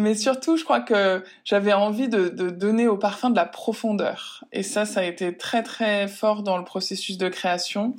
[0.00, 4.44] Mais surtout, je crois que j'avais envie de, donner au parfum de la profondeur.
[4.50, 7.94] Et ça, ça a été très très fort dans le processus de création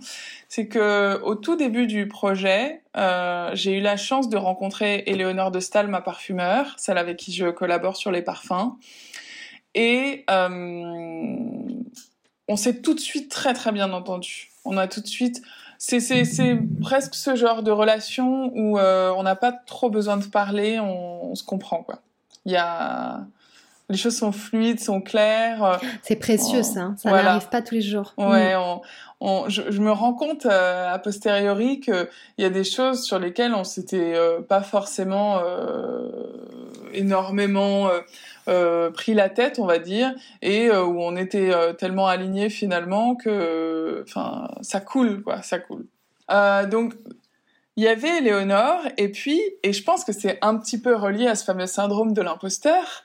[0.51, 5.49] c'est que au tout début du projet, euh, j'ai eu la chance de rencontrer Éléonore
[5.49, 8.75] de Stahl, ma parfumeur, celle avec qui je collabore sur les parfums,
[9.75, 11.35] et euh,
[12.49, 14.51] on s'est tout de suite très très bien entendu.
[14.65, 15.41] On a tout de suite,
[15.83, 20.25] c'est c'est presque ce genre de relation où euh, on n'a pas trop besoin de
[20.25, 21.99] parler, on, on se comprend quoi.
[22.45, 23.25] Il y a
[23.91, 25.79] les choses sont fluides, sont claires.
[26.01, 26.95] C'est précieux ça, hein.
[26.97, 28.13] ça n'arrive pas tous les jours.
[28.17, 28.79] Ouais, mm.
[29.19, 33.19] on, je, je, me rends compte euh, a posteriori qu'il y a des choses sur
[33.19, 36.09] lesquelles on s'était euh, pas forcément euh,
[36.93, 37.89] énormément
[38.93, 44.03] pris la tête, on va dire, et où on était tellement alignés finalement que,
[44.61, 45.85] ça coule, quoi, ça coule.
[46.69, 46.93] donc
[47.77, 51.27] il y avait Léonore, et puis, et je pense que c'est un petit peu relié
[51.27, 53.03] à ce fameux syndrome de l'imposteur,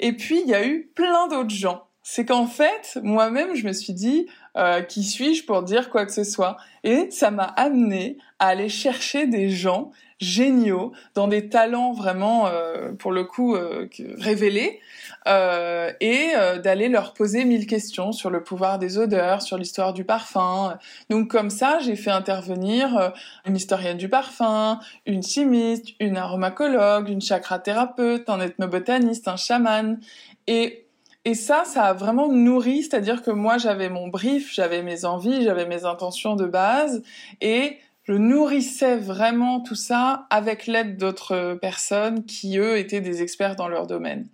[0.00, 1.84] et puis il y a eu plein d'autres gens.
[2.02, 6.12] C'est qu'en fait, moi-même, je me suis dit, euh, qui suis-je pour dire quoi que
[6.12, 6.56] ce soit?
[6.82, 12.92] Et ça m'a amené à aller chercher des gens géniaux, dans des talents vraiment, euh,
[12.92, 14.80] pour le coup, euh, révélés,
[15.26, 19.92] euh, et euh, d'aller leur poser mille questions sur le pouvoir des odeurs, sur l'histoire
[19.92, 20.78] du parfum.
[21.10, 23.10] Donc comme ça, j'ai fait intervenir euh,
[23.46, 29.98] une historienne du parfum, une chimiste, une aromacologue, une chakra-thérapeute, un ethnobotaniste, un chaman.
[30.46, 30.84] Et
[31.24, 35.42] et ça, ça a vraiment nourri, c'est-à-dire que moi, j'avais mon brief, j'avais mes envies,
[35.42, 37.02] j'avais mes intentions de base,
[37.42, 37.76] et
[38.08, 43.68] je nourrissais vraiment tout ça avec l'aide d'autres personnes qui, eux, étaient des experts dans
[43.68, 44.28] leur domaine.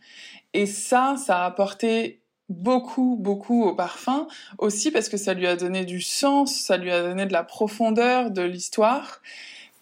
[0.53, 5.57] Et ça, ça a apporté beaucoup, beaucoup au parfum, aussi parce que ça lui a
[5.57, 9.21] donné du sens, ça lui a donné de la profondeur de l'histoire.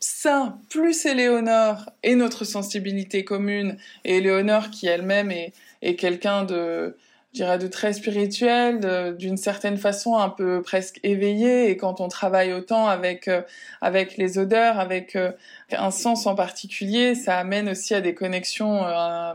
[0.01, 5.53] Ça, plus Éléonore et notre sensibilité commune, et Éléonore qui elle-même est,
[5.83, 6.97] est quelqu'un de,
[7.33, 12.09] je dirais, de très spirituel, d'une certaine façon un peu presque éveillé, et quand on
[12.09, 13.41] travaille autant avec, euh,
[13.81, 15.33] avec les odeurs, avec euh,
[15.73, 19.33] un sens en particulier, ça amène aussi à des connexions euh,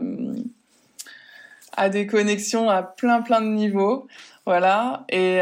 [1.76, 4.06] à des connexions à plein plein de niveaux.
[4.46, 5.04] Voilà.
[5.10, 5.40] Et,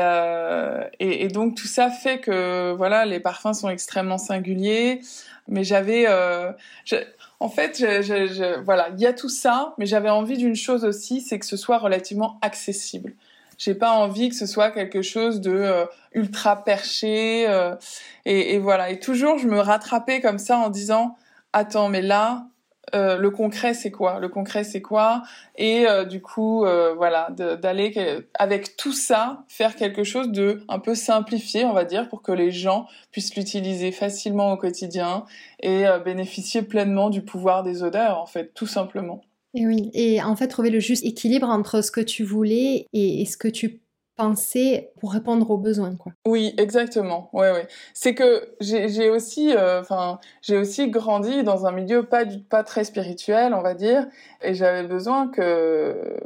[0.98, 5.00] et, et, donc tout ça fait que voilà, les parfums sont extrêmement singuliers.
[5.48, 6.06] Mais j'avais,
[7.40, 7.84] en fait,
[8.64, 11.56] voilà, il y a tout ça, mais j'avais envie d'une chose aussi, c'est que ce
[11.56, 13.14] soit relativement accessible.
[13.58, 17.46] J'ai pas envie que ce soit quelque chose de euh, ultra perché.
[17.48, 17.74] Euh,
[18.24, 18.90] et, et voilà.
[18.90, 21.16] Et toujours, je me rattrapais comme ça en disant,
[21.52, 22.46] attends, mais là,
[22.94, 24.20] euh, le concret c'est quoi?
[24.20, 25.22] Le concret c'est quoi?
[25.56, 30.78] Et euh, du coup, euh, voilà, d'aller avec tout ça faire quelque chose de un
[30.78, 35.24] peu simplifié, on va dire, pour que les gens puissent l'utiliser facilement au quotidien
[35.60, 39.22] et bénéficier pleinement du pouvoir des odeurs, en fait, tout simplement.
[39.54, 43.22] Et oui, et en fait trouver le juste équilibre entre ce que tu voulais et,
[43.22, 43.80] et ce que tu
[44.16, 46.12] penser pour répondre aux besoins quoi.
[46.26, 47.28] Oui, exactement.
[47.32, 47.68] Ouais ouais.
[47.94, 52.84] C'est que j'ai aussi euh, enfin, j'ai aussi grandi dans un milieu pas pas très
[52.84, 54.06] spirituel, on va dire,
[54.42, 56.16] et j'avais besoin que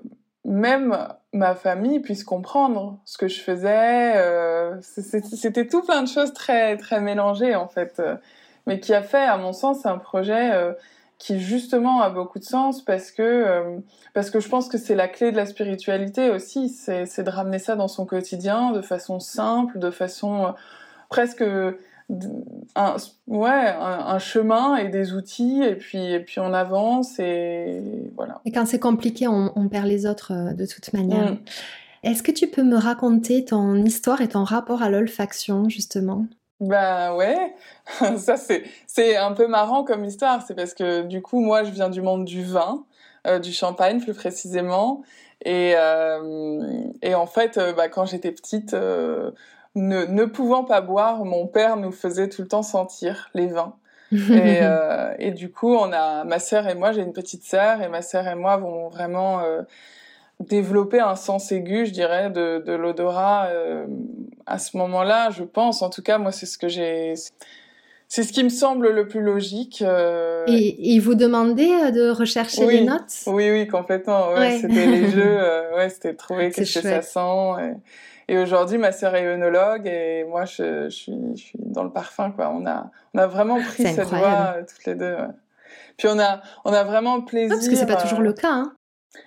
[0.45, 0.97] même
[1.33, 4.17] ma famille puisse comprendre ce que je faisais.
[4.17, 8.17] Euh, C'était tout plein de choses très très mélangées en fait, euh,
[8.67, 10.53] mais qui a fait, à mon sens, un projet
[11.21, 13.79] qui justement a beaucoup de sens parce que euh,
[14.15, 17.59] parce que je pense que c'est la clé de la spiritualité aussi, c'est de ramener
[17.59, 20.51] ça dans son quotidien de façon simple, de façon euh,
[21.11, 21.45] presque
[22.75, 22.97] un,
[23.29, 27.83] ouais, un, chemin et des outils et puis et puis on avance et
[28.17, 28.41] voilà.
[28.47, 31.33] Et quand c'est compliqué, on, on, perd les autres euh, de toute manière.
[31.33, 31.39] Mm.
[32.03, 36.25] Est-ce que tu peux me raconter ton histoire et ton rapport à l'olfaction justement?
[36.61, 37.55] Ben ouais,
[38.19, 41.71] ça c'est c'est un peu marrant comme histoire, c'est parce que du coup moi je
[41.71, 42.85] viens du monde du vin,
[43.27, 45.03] euh, du champagne plus précisément,
[45.45, 49.31] et euh, et en fait euh, bah, quand j'étais petite, euh,
[49.75, 53.77] ne ne pouvant pas boire, mon père nous faisait tout le temps sentir les vins.
[54.13, 57.81] et, euh, et du coup on a ma sœur et moi j'ai une petite sœur
[57.81, 59.41] et ma sœur et moi vont vraiment
[60.41, 63.87] développer un sens aigu, je dirais, de, de l'odorat euh,
[64.47, 65.83] à ce moment-là, je pense.
[65.83, 67.15] En tout cas, moi, c'est ce que j'ai.
[68.09, 69.83] C'est ce qui me semble le plus logique.
[69.83, 70.45] Euh...
[70.49, 72.79] Et, et, vous demandez euh, de rechercher oui.
[72.79, 73.23] les notes?
[73.29, 74.31] Oui, oui, complètement.
[74.31, 74.59] Ouais, ouais.
[74.59, 77.63] C'était les jeux, euh, ouais, c'était trouver qu'est-ce que ça sent.
[78.29, 81.85] Et, et aujourd'hui, ma sœur est œnologue et moi, je, je, suis, je suis dans
[81.85, 82.33] le parfum.
[82.33, 82.53] Quoi.
[82.53, 85.15] On, a, on a vraiment pris cette voie euh, toutes les deux.
[85.15, 85.35] Ouais.
[85.97, 87.57] Puis on a, on a vraiment plaisir.
[87.57, 88.53] parce que c'est pas toujours le cas.
[88.53, 88.73] Hein.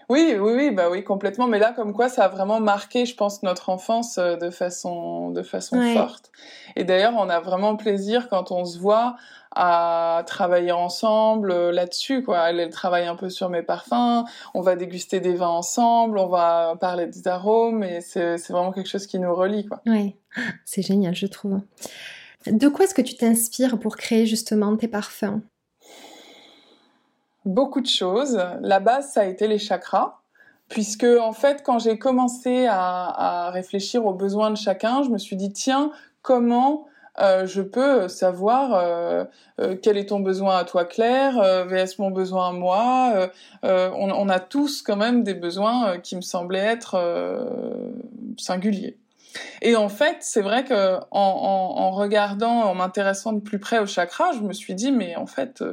[0.09, 1.47] Oui, oui, oui, bah oui, complètement.
[1.47, 5.31] Mais là, comme quoi, ça a vraiment marqué, je pense, notre enfance euh, de façon,
[5.31, 5.93] de façon ouais.
[5.93, 6.31] forte.
[6.75, 9.17] Et d'ailleurs, on a vraiment plaisir quand on se voit
[9.55, 12.49] à travailler ensemble euh, là-dessus, quoi.
[12.49, 14.23] Elle, elle travaille un peu sur mes parfums.
[14.53, 16.17] On va déguster des vins ensemble.
[16.17, 17.83] On va parler des arômes.
[17.83, 19.81] Et c'est vraiment quelque chose qui nous relie, quoi.
[19.85, 20.15] Oui,
[20.63, 21.59] c'est génial, je trouve.
[22.47, 25.41] De quoi est-ce que tu t'inspires pour créer justement tes parfums?
[27.45, 28.41] Beaucoup de choses.
[28.61, 30.19] La base, ça a été les chakras,
[30.69, 35.17] puisque en fait, quand j'ai commencé à, à, réfléchir aux besoins de chacun, je me
[35.17, 36.87] suis dit tiens, comment
[37.19, 39.23] euh, je peux savoir euh,
[39.61, 43.29] euh, quel est ton besoin à toi Claire, euh, vs mon besoin à moi.
[43.63, 46.97] Euh, on, on, a tous quand même des besoins qui me semblaient être
[48.37, 48.97] singuliers.
[49.61, 53.79] Et en fait, c'est vrai que en, en, en regardant, en m'intéressant de plus près
[53.79, 55.63] au chakra, je me suis dit mais en fait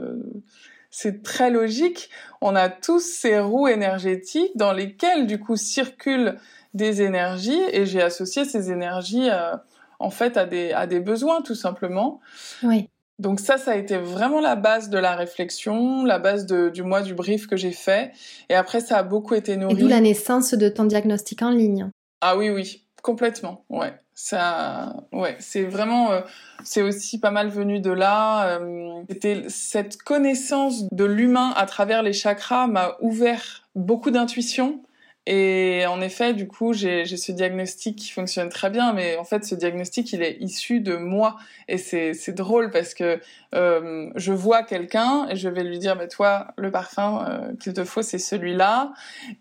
[0.90, 2.10] c'est très logique.
[2.40, 6.36] On a tous ces roues énergétiques dans lesquelles du coup circulent
[6.74, 9.56] des énergies et j'ai associé ces énergies euh,
[9.98, 12.20] en fait à des à des besoins tout simplement.
[12.62, 12.88] Oui.
[13.20, 16.82] Donc ça, ça a été vraiment la base de la réflexion, la base de, du
[16.82, 18.12] mois du brief que j'ai fait.
[18.48, 19.74] Et après, ça a beaucoup été nourri.
[19.74, 21.90] Et d'où la naissance de ton diagnostic en ligne.
[22.22, 23.66] Ah oui, oui, complètement.
[23.68, 26.20] Ouais, ça, ouais, c'est vraiment, euh,
[26.62, 28.58] c'est aussi pas mal venu de là.
[28.58, 34.82] Euh, c'était cette connaissance de l'humain à travers les chakras m'a ouvert beaucoup d'intuition
[35.32, 39.44] et en effet, du coup, j'ai ce diagnostic qui fonctionne très bien, mais en fait,
[39.44, 41.36] ce diagnostic, il est issu de moi.
[41.68, 43.20] Et c'est drôle parce que
[43.54, 47.72] euh, je vois quelqu'un et je vais lui dire, mais toi, le parfum euh, qu'il
[47.72, 48.92] te faut, c'est celui-là.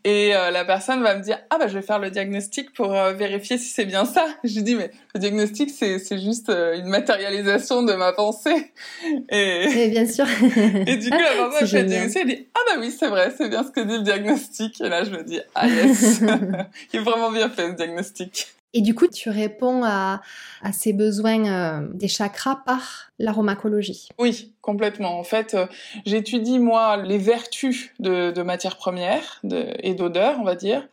[0.04, 2.96] Et euh, la personne va me dire, ah bah je vais faire le diagnostic pour
[2.96, 4.26] euh, vérifier si c'est bien ça.
[4.44, 8.74] Je lui dis, mais le diagnostic, c'est juste une matérialisation de ma pensée.
[9.30, 10.26] Et, bien sûr.
[10.88, 13.34] et du coup, la personne fait le diagnostic, elle dit, ah bah oui, c'est vrai,
[13.36, 14.82] c'est bien ce que dit le diagnostic.
[14.82, 16.22] Et là, je me dis, ah yes,
[16.94, 18.48] il est vraiment bien fait ce diagnostic.
[18.74, 20.22] Et du coup, tu réponds à,
[20.62, 24.10] à ces besoins euh, des chakras par l'aromacologie.
[24.20, 25.18] Oui, complètement.
[25.18, 25.66] En fait, euh,
[26.06, 30.88] j'étudie moi les vertus de, de matières premières et d'odeurs, on va dire.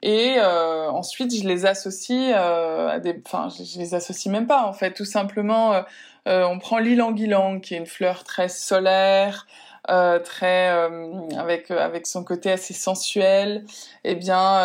[0.00, 3.20] Et euh, ensuite, je les associe à des...
[3.26, 4.94] Enfin, je les associe même pas, en fait.
[4.94, 5.82] Tout simplement,
[6.24, 9.46] on prend l'ilang-ilang, qui est une fleur très solaire,
[9.90, 13.64] euh, très euh, avec euh, avec son côté assez sensuel,
[14.04, 14.60] eh bien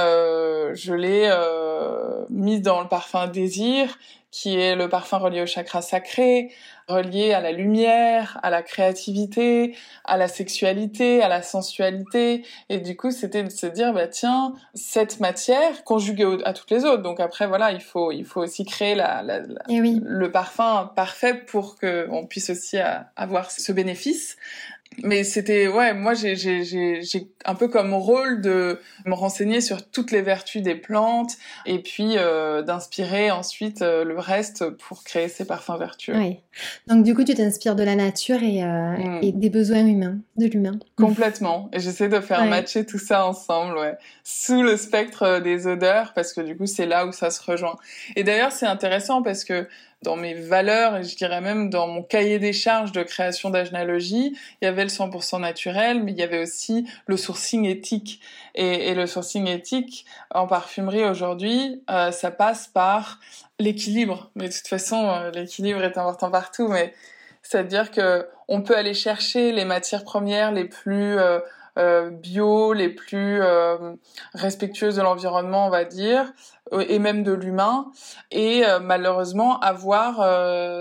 [0.74, 1.32] je l'ai
[2.30, 3.98] mise dans le parfum désir
[4.34, 6.50] qui est le parfum relié au chakra sacré,
[6.88, 12.44] relié à la lumière, à la créativité, à la sexualité, à la sensualité.
[12.68, 16.84] Et du coup, c'était de se dire, bah tiens, cette matière conjuguée à toutes les
[16.84, 17.04] autres.
[17.04, 20.02] Donc après, voilà, il faut il faut aussi créer la, la, eh oui.
[20.04, 22.78] le parfum parfait pour que on puisse aussi
[23.16, 24.38] avoir ce bénéfice
[25.04, 29.90] mais c'était ouais moi j'ai j'ai j'ai un peu comme rôle de me renseigner sur
[29.90, 31.34] toutes les vertus des plantes
[31.66, 36.16] et puis euh, d'inspirer ensuite euh, le reste pour créer ces parfums vertueux.
[36.16, 36.40] Oui.
[36.88, 39.20] Donc du coup tu t'inspires de la nature et, euh, mm.
[39.24, 40.80] et, des besoins humains, de l'humain.
[40.98, 41.70] Complètement.
[41.74, 46.34] Et j'essaie de faire matcher tout ça ensemble, ouais, sous le spectre des odeurs parce
[46.34, 47.76] que du coup c'est là où ça se rejoint.
[48.16, 49.68] Et d'ailleurs c'est intéressant parce que
[50.04, 54.38] dans mes valeurs et je dirais même dans mon cahier des charges de création d'agénéalogie,
[54.62, 58.20] il y avait le 100% naturel, mais il y avait aussi le sourcing éthique.
[58.56, 63.20] Et, le sourcing éthique en parfumerie aujourd'hui, euh, ça passe par
[63.60, 64.30] l'équilibre.
[64.36, 66.68] Mais de toute façon, euh, l'équilibre est important partout.
[66.68, 66.94] Mais
[67.42, 71.40] c'est-à-dire que on peut aller chercher les matières premières les plus euh,
[72.12, 73.96] bio, les plus euh,
[74.34, 76.32] respectueuses de l'environnement, on va dire,
[76.72, 77.92] euh, et même de l'humain,
[78.32, 80.18] et malheureusement avoir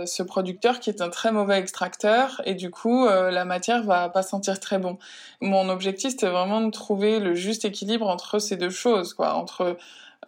[0.07, 4.23] ce producteur qui est un très mauvais extracteur, et du coup la matière va pas
[4.23, 4.99] sentir très bon.
[5.41, 9.77] Mon objectif c'était vraiment de trouver le juste équilibre entre ces deux choses, quoi, entre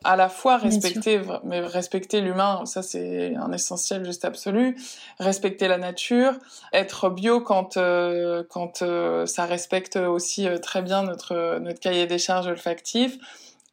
[0.02, 4.76] à la fois respecter, mais respecter l'humain, ça c'est un essentiel juste absolu.
[5.18, 6.34] Respecter la nature,
[6.72, 12.06] être bio quand euh, quand euh, ça respecte aussi euh, très bien notre notre cahier
[12.06, 13.18] des charges olfactif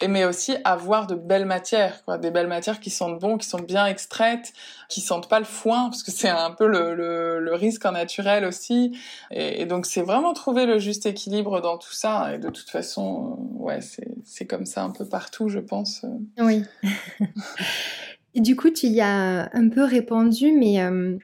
[0.07, 3.59] mais aussi avoir de belles matières, quoi, des belles matières qui sentent bon, qui sont
[3.59, 4.53] bien extraites,
[4.89, 7.91] qui sentent pas le foin, parce que c'est un peu le, le, le, risque en
[7.91, 8.97] naturel aussi.
[9.31, 12.33] Et, donc c'est vraiment trouver le juste équilibre dans tout ça.
[12.33, 13.79] Et de toute façon, euh, ouais,
[14.25, 16.05] c'est comme ça un peu partout, je pense.
[16.39, 16.63] Oui.
[18.35, 21.17] du coup, tu y as un peu répondu, mais euh,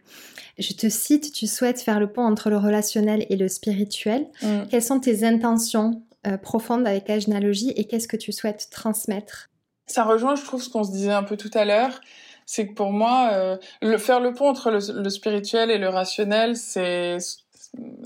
[0.57, 4.27] je te cite, tu souhaites faire le pont entre le relationnel et le spirituel.
[4.41, 4.63] Mm.
[4.69, 9.49] Quelles sont tes intentions euh, profonde avec Agenalogie et qu'est-ce que tu souhaites transmettre?
[9.85, 12.01] Ça rejoint, je trouve, ce qu'on se disait un peu tout à l'heure.
[12.45, 17.17] C'est que pour moi, euh, faire le pont entre le, spirituel et le rationnel, c'est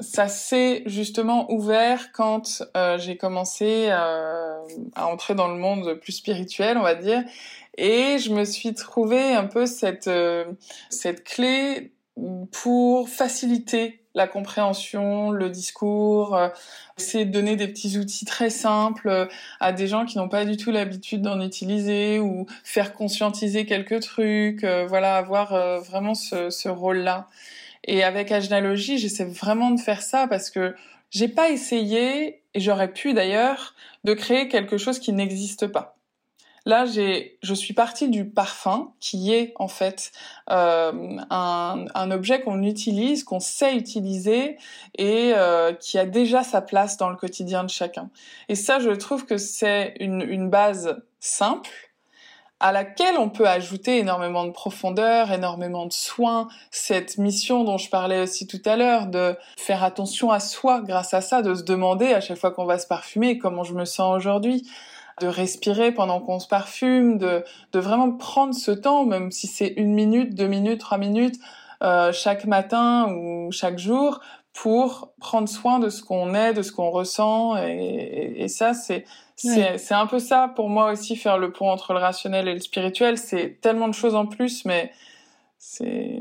[0.01, 4.59] ça s'est justement ouvert quand euh, j'ai commencé à
[4.95, 7.23] entrer dans le monde plus spirituel, on va dire,
[7.77, 10.09] et je me suis trouvé un peu cette
[10.89, 11.93] cette clé
[12.51, 16.49] pour faciliter la compréhension, le discours, euh,
[16.97, 19.25] essayer de donner des petits outils très simples euh,
[19.59, 24.01] à des gens qui n'ont pas du tout l'habitude d'en utiliser ou faire conscientiser quelques
[24.01, 27.27] trucs, euh, voilà, avoir vraiment ce, ce rôle-là.
[27.85, 30.75] Et avec Agenalogie, j'essaie vraiment de faire ça parce que
[31.09, 35.97] j'ai pas essayé, et j'aurais pu d'ailleurs, de créer quelque chose qui n'existe pas.
[36.65, 40.11] Là, j'ai, je suis partie du parfum, qui est en fait
[40.51, 44.57] euh, un, un, objet qu'on utilise, qu'on sait utiliser
[44.97, 48.11] et euh, qui a déjà sa place dans le quotidien de chacun.
[48.47, 51.71] Et ça, je trouve que c'est une, une base simple,
[52.59, 57.89] à laquelle on peut ajouter énormément de profondeur, énormément de soins, cette mission dont je
[57.89, 61.63] parlais aussi tout à l'heure, de faire attention à soi grâce à ça, de se
[61.63, 64.69] demander à chaque fois qu'on va se parfumer comment je me sens aujourd'hui,
[65.21, 69.73] de respirer pendant qu'on se parfume, de, de vraiment prendre ce temps, même si c'est
[69.77, 71.39] une minute, deux minutes, trois minutes,
[71.83, 74.19] euh, chaque matin ou chaque jour,
[74.53, 77.55] pour prendre soin de ce qu'on est, de ce qu'on ressent.
[77.57, 79.05] Et, et, ça, c'est
[79.35, 82.59] c'est un peu ça pour moi aussi, faire le pont entre le rationnel et le
[82.59, 83.17] spirituel.
[83.17, 84.91] C'est tellement de choses en plus, mais
[85.57, 86.19] c'est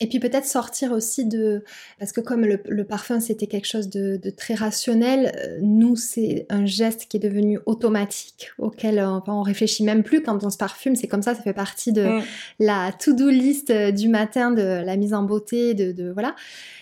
[0.00, 1.64] et puis peut-être sortir aussi de...
[1.98, 6.66] Parce que comme le, parfum, c'était quelque chose de, très rationnel, euh, nous, c'est un
[6.66, 10.94] geste qui est devenu automatique, auquel on, on réfléchit même plus quand on se parfume.
[10.94, 12.22] C'est comme ça, ça fait partie de mm.
[12.60, 16.12] la to-do list euh, du matin, de la mise en beauté, de...
[16.12, 16.36] voilà.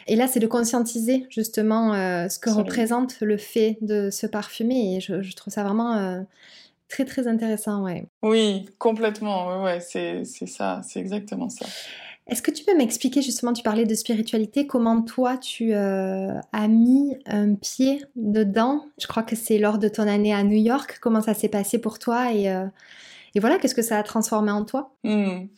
[0.06, 4.96] Et là, c'est de conscientiser justement euh, ce que représente le fait de se parfumer.
[4.96, 6.26] Et je, trouve ça vraiment...
[6.88, 8.06] très très intéressant, ouais.
[8.22, 11.64] Oui, complètement, ouais, ouais c'est ça, c'est exactement ça.
[12.28, 16.68] Est-ce que tu peux m'expliquer justement, tu parlais de spiritualité, comment toi tu euh, as
[16.68, 18.84] mis un pied dedans?
[18.98, 20.98] Je crois que c'est lors de ton année à New York.
[21.00, 22.66] Comment ça s'est passé pour toi et, euh,
[23.36, 24.94] et voilà, qu'est-ce que ça a transformé en toi?
[25.04, 25.48] Hmm.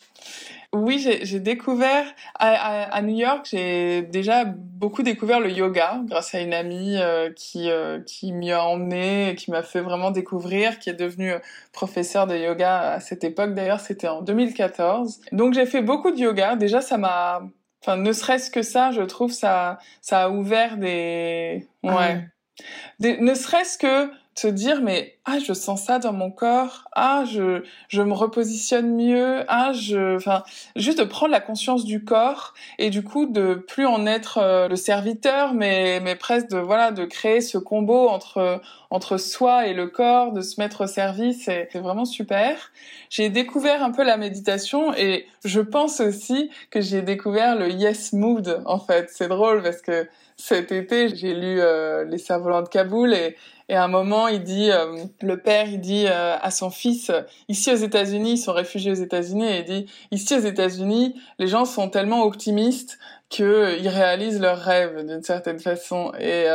[0.74, 2.04] Oui, j'ai découvert
[2.34, 7.70] à, New York, j'ai déjà beaucoup découvert le yoga grâce à une amie euh, qui
[7.70, 11.34] euh, qui m'y a emmené, qui m'a fait vraiment découvrir, qui est devenue
[11.72, 13.54] professeure de yoga à cette époque.
[13.54, 15.20] D'ailleurs, c'était en 2014.
[15.30, 16.56] Donc j'ai fait beaucoup de yoga.
[16.56, 17.42] Déjà, ça m'a,
[17.80, 23.34] enfin, ne serait-ce que ça, je trouve ça ça a ouvert des, ah ouais, ne
[23.34, 28.02] serait-ce que se dire mais ah je sens ça dans mon corps ah je je
[28.02, 30.42] me repositionne mieux ah je enfin
[30.76, 34.68] juste de prendre la conscience du corps et du coup de plus en être euh,
[34.68, 38.60] le serviteur mais mais presque de voilà de créer ce combo entre
[38.90, 42.72] entre soi et le corps de se mettre au service c'est vraiment super.
[43.10, 48.12] J'ai découvert un peu la méditation et je pense aussi que j'ai découvert le yes
[48.12, 49.10] mood en fait.
[49.10, 50.08] C'est drôle parce que
[50.38, 53.36] cet été j'ai lu euh, les cerfs volants de Kaboul et
[53.70, 57.12] et à un moment, il dit, euh, le père, il dit euh, à son fils,
[57.48, 61.48] ici aux États-Unis, ils sont réfugiés aux États-Unis, et il dit, ici aux États-Unis, les
[61.48, 66.12] gens sont tellement optimistes qu'ils euh, réalisent leurs rêves d'une certaine façon.
[66.18, 66.46] Et,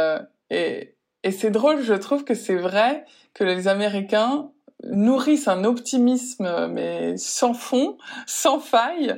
[0.49, 3.05] et, et c'est drôle, je trouve que c'est vrai
[3.35, 4.49] que les Américains
[4.85, 9.17] nourrissent un optimisme mais sans fond, sans faille.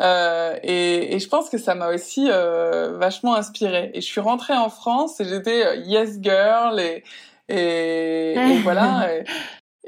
[0.00, 3.90] Euh, et, et, je pense que ça m'a aussi euh, vachement inspirée.
[3.94, 7.02] Et je suis rentrée en France et j'étais yes girl et,
[7.48, 9.08] et, voilà.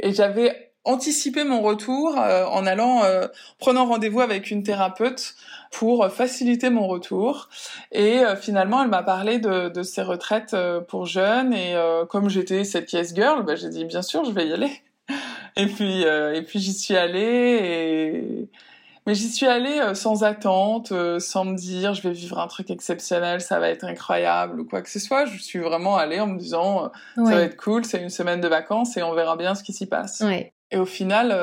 [0.01, 3.27] Et, j'avais anticipé mon retour euh, en allant, euh,
[3.59, 5.35] prenant rendez-vous avec une thérapeute
[5.71, 7.51] pour faciliter mon retour.
[7.93, 10.57] Et euh, finalement, elle m'a parlé de, de ces retraites
[10.89, 11.53] pour jeunes.
[11.53, 11.77] Et
[12.09, 14.71] comme j'étais cette yes girl, bah, j'ai dit bien sûr, je vais y aller.
[15.57, 18.49] Et puis, et puis j'y suis allée et
[19.09, 22.47] mais j'y suis allée euh, sans attente, euh, sans me dire je vais vivre un
[22.47, 25.25] truc exceptionnel, ça va être incroyable ou quoi que ce soit.
[25.25, 26.85] Je suis vraiment allée en me disant
[27.17, 29.63] euh, ça va être cool, c'est une semaine de vacances et on verra bien ce
[29.63, 30.23] qui s'y passe.
[30.71, 31.35] Et au final,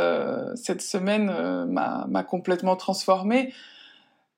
[0.55, 1.33] cette semaine
[1.65, 3.51] m'a complètement transformée.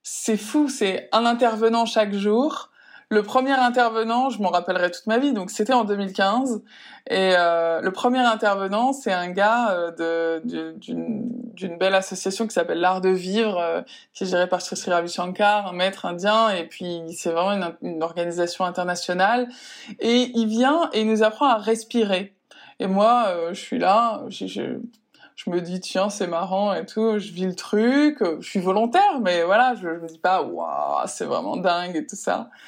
[0.03, 2.69] C'est fou, c'est un intervenant chaque jour
[3.09, 6.61] le premier intervenant, je m'en rappellerai toute ma vie, donc c'était en 2015.
[7.09, 12.99] Et euh, le premier intervenant, c'est un gars euh, d'une belle association qui s'appelle l'Art
[12.99, 13.81] de Vivre, euh,
[14.13, 17.93] qui est gérée par Sri Ravi Shankar, un maître indien, et puis c'est vraiment une,
[17.93, 19.47] une, organisation internationale.
[19.99, 22.35] Et il vient et il nous apprend à respirer.
[22.79, 24.79] Et moi, euh, je suis là, je, je
[25.45, 29.43] me dis tiens c'est marrant et tout, je vis le truc, je suis volontaire mais
[29.43, 32.49] voilà, je, je me dis pas waouh c'est vraiment dingue et tout ça.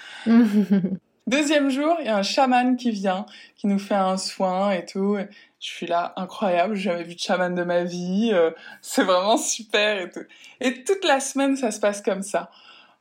[1.30, 4.84] Deuxième jour, il y a un chaman qui vient, qui nous fait un soin et
[4.84, 5.16] tout.
[5.16, 5.28] Et
[5.60, 8.50] je suis là, incroyable, j'ai jamais vu de chaman de ma vie, euh,
[8.82, 10.24] c'est vraiment super et tout.
[10.60, 12.50] Et toute la semaine, ça se passe comme ça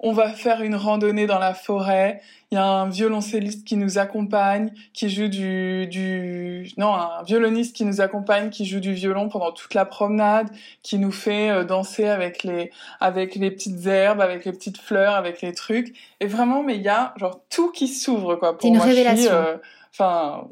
[0.01, 2.21] on va faire une randonnée dans la forêt.
[2.51, 7.77] Il y a un violoncelliste qui nous accompagne, qui joue du, du, non, un violoniste
[7.77, 10.49] qui nous accompagne, qui joue du violon pendant toute la promenade,
[10.83, 12.71] qui nous fait euh, danser avec les,
[13.01, 15.95] avec les petites herbes, avec les petites fleurs, avec les trucs.
[16.21, 18.57] Et vraiment, mais il y a genre tout qui s'ouvre quoi.
[18.57, 19.33] Pour une moi, révélation.
[19.33, 19.57] Euh,
[19.93, 20.49] enfin,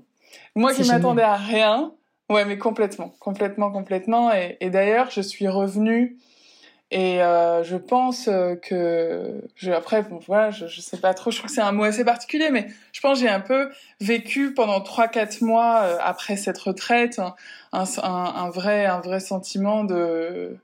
[0.55, 1.93] moi qui m'attendais à rien.
[2.29, 4.35] Ouais, mais complètement, complètement, complètement.
[4.35, 6.19] Et, et d'ailleurs, je suis revenue
[6.93, 11.33] et euh, je pense euh, que je, après, bon, voilà, je, je sais pas trop.
[11.33, 13.71] Je trouve que c'est un mot assez particulier, mais je pense que j'ai un peu
[14.01, 17.35] vécu pendant trois quatre mois euh, après cette retraite un,
[17.73, 20.57] un, un, vrai un vrai sentiment de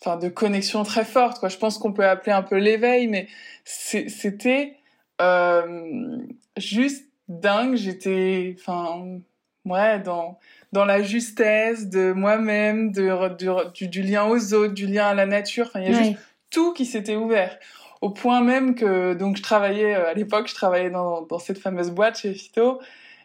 [0.00, 1.40] enfin de connexion très forte.
[1.40, 1.50] Quoi.
[1.50, 3.28] Je pense qu'on peut appeler un peu l'éveil, mais
[3.64, 4.76] c'était
[5.20, 6.18] euh,
[6.56, 7.76] juste dingue.
[7.76, 9.20] J'étais, enfin,
[9.66, 10.38] ouais, dans
[10.76, 15.24] dans la justesse de moi-même, de, du, du, lien aux autres, du lien à la
[15.24, 15.68] nature.
[15.68, 16.18] Enfin, il y a juste
[16.50, 17.58] tout qui s'était ouvert.
[18.02, 21.58] Au point même que, donc, je travaillais, euh, à l'époque, je travaillais dans, dans cette
[21.58, 22.78] fameuse boîte chez Fito,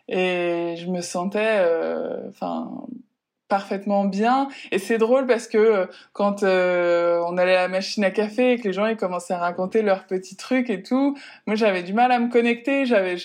[0.07, 2.71] et je me sentais, euh, enfin,
[3.49, 4.47] parfaitement bien.
[4.71, 8.53] Et c'est drôle parce que euh, quand euh, on allait à la machine à café
[8.53, 11.83] et que les gens ils commençaient à raconter leurs petits trucs et tout, moi j'avais
[11.83, 12.85] du mal à me connecter.
[12.85, 13.17] J'avais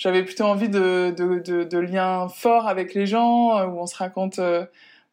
[0.00, 3.96] j'avais plutôt envie de, de, de, de, liens forts avec les gens où on se
[3.96, 4.40] raconte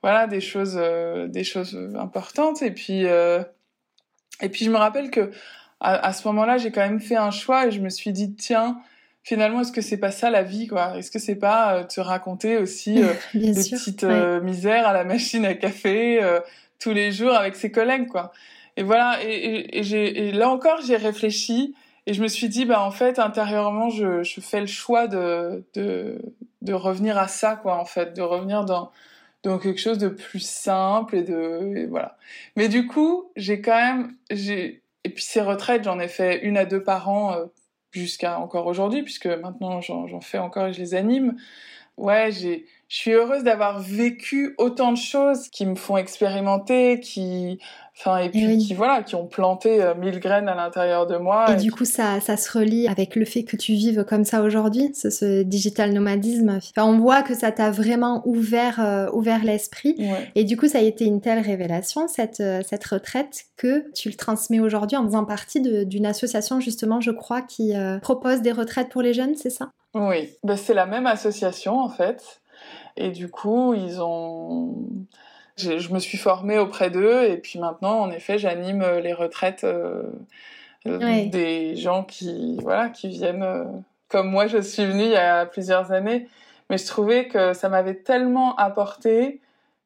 [0.01, 0.75] voilà des choses
[1.27, 2.61] des choses importantes.
[2.61, 5.31] Et puis et puis je me rappelle que
[5.81, 8.33] à, à ce moment-là j'ai quand même fait un choix et je me suis dit
[8.33, 8.77] tiens
[9.27, 10.97] finalement, est-ce que c'est pas ça la vie, quoi?
[10.97, 15.03] Est-ce que c'est pas euh, te raconter aussi euh, des petites euh, misères à la
[15.03, 16.21] machine à café
[16.79, 18.31] tous les jours avec ses collègues, quoi?
[18.77, 19.19] Et voilà.
[19.25, 21.75] Et, et, là encore, j'ai réfléchi
[22.07, 26.19] et je me suis dit, bah en fait, intérieurement, je, fais le choix de, de,
[26.63, 28.91] de revenir à ça, quoi, en fait, de revenir dans
[29.43, 32.17] dans quelque chose de plus simple et de voilà.
[32.55, 36.65] Mais du coup, j'ai quand même et puis ces retraites, j'en ai fait une à
[36.65, 37.35] deux par an
[37.91, 41.37] jusqu'à encore aujourd'hui, puisque maintenant j'en fais encore et je les anime.
[41.97, 47.59] Ouais, j'ai, je suis heureuse d'avoir vécu autant de choses qui me font expérimenter, qui,
[47.97, 51.51] enfin, et puis qui, voilà, qui ont planté euh, mille graines à l'intérieur de moi.
[51.51, 54.41] Et, du coup, ça, ça se relie avec le fait que tu vives comme ça
[54.41, 56.59] aujourd'hui, ce, ce, digital nomadisme.
[56.75, 59.97] Enfin, on voit que ça t'a vraiment ouvert, euh, ouvert l'esprit.
[60.35, 64.07] Et du coup, ça a été une telle révélation, cette, euh, cette retraite, que tu
[64.07, 68.89] le transmets aujourd'hui en faisant partie d'une association, justement, je crois, qui propose des retraites
[68.89, 69.71] pour les jeunes, c'est ça?
[69.93, 72.39] Oui, ben, c'est la même association, en fait.
[72.97, 74.75] Et du coup, ils ont
[75.57, 79.63] je, me suis formée auprès d'eux et puis maintenant, en effet, j'anime euh, les retraites
[79.63, 80.03] euh,
[80.85, 85.45] euh, des gens qui, voilà, qui viennent comme moi, je suis venue il y a
[85.45, 86.27] plusieurs années.
[86.69, 89.41] Mais je trouvais que ça m'avait tellement apporté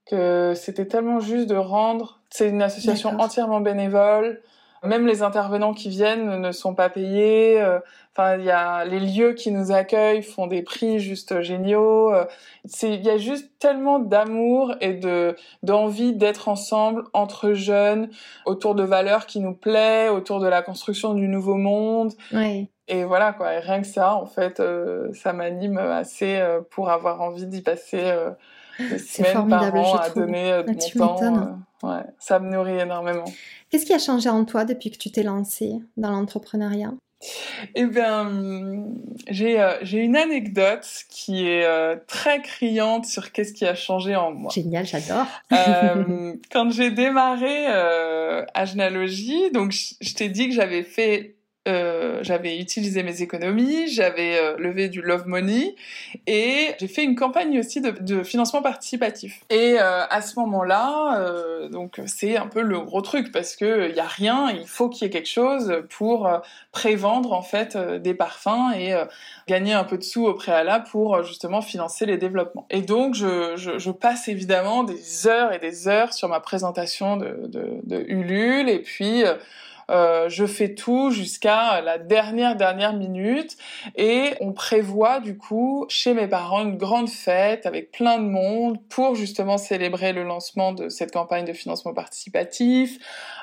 [0.05, 2.20] que c'était tellement juste de rendre.
[2.30, 4.41] C'est une association entièrement bénévole.
[4.84, 7.61] Même les intervenants qui viennent ne sont pas payés.
[7.61, 7.79] Euh,
[8.15, 12.11] enfin, il y a les lieux qui nous accueillent font des prix juste géniaux.
[12.11, 12.25] Euh,
[12.65, 18.09] c'est, il y a juste tellement d'amour et de d'envie d'être ensemble entre jeunes
[18.45, 22.13] autour de valeurs qui nous plaisent, autour de la construction du nouveau monde.
[22.34, 22.67] Oui.
[22.88, 23.53] Et voilà quoi.
[23.53, 28.11] Et rien que ça, en fait, euh, ça m'anime assez pour avoir envie d'y passer
[28.79, 31.59] des semaines par an à donner de ah, mon temps.
[31.84, 33.25] Ouais, ça me nourrit énormément.
[33.69, 36.93] Qu'est-ce qui a changé en toi depuis que tu t'es lancée dans l'entrepreneuriat?
[37.75, 38.32] Eh bien,
[39.29, 44.32] j'ai euh, une anecdote qui est euh, très criante sur qu'est-ce qui a changé en
[44.32, 44.51] moi.
[44.53, 45.27] Génial, j'adore.
[45.53, 51.36] euh, quand j'ai démarré euh, Agenalogie, donc je t'ai dit que j'avais fait
[51.68, 55.76] euh, j'avais utilisé mes économies, j'avais euh, levé du love money
[56.26, 59.41] et j'ai fait une campagne aussi de, de financement participatif.
[59.51, 63.89] Et euh, à ce moment-là, euh, donc c'est un peu le gros truc parce que
[63.89, 66.28] il y a rien, il faut qu'il y ait quelque chose pour
[66.72, 68.95] prévendre en fait des parfums et
[69.47, 72.66] gagner un peu de sous au préalable pour justement financer les développements.
[72.72, 77.18] Et donc je, je, je, passe évidemment des heures et des heures sur ma présentation
[77.18, 79.24] de, de, de Ulule et puis
[79.91, 83.57] euh, je fais tout jusqu'à la dernière dernière minute
[83.95, 88.77] et on prévoit du coup chez mes parents une grande fête avec plein de monde
[88.87, 92.99] pour justement célébrer le lancement de cette campagne de financement participatif,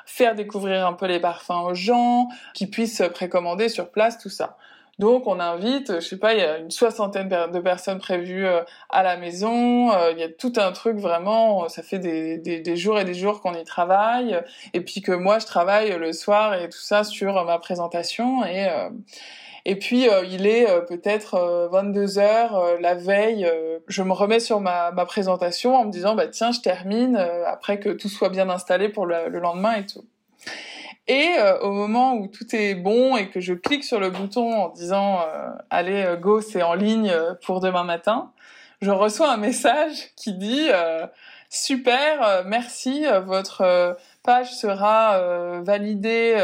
[0.06, 4.56] faire découvrir un peu les parfums aux gens, qui puissent précommander sur place tout ça.
[4.98, 8.62] Donc on invite, je sais pas, il y a une soixantaine de personnes prévues euh,
[8.90, 9.92] à la maison.
[9.92, 13.14] Euh, il y a tout un truc vraiment, ça fait des, des, jours et des
[13.14, 14.40] jours qu'on y travaille.
[14.74, 18.68] Et puis que moi je travaille le soir et tout ça sur ma présentation et
[18.68, 18.90] euh,
[19.64, 23.46] et puis il est peut-être 22 heures la veille,
[23.86, 27.78] je me remets sur ma, ma, présentation en me disant bah tiens je termine après
[27.78, 30.04] que tout soit bien installé pour le lendemain et tout.
[31.08, 34.52] Et euh, au moment où tout est bon et que je clique sur le bouton
[34.52, 37.10] en disant euh, allez euh, go c'est en ligne
[37.42, 38.30] pour demain matin,
[38.82, 40.68] je reçois un message qui dit
[41.48, 46.38] super merci votre page sera validée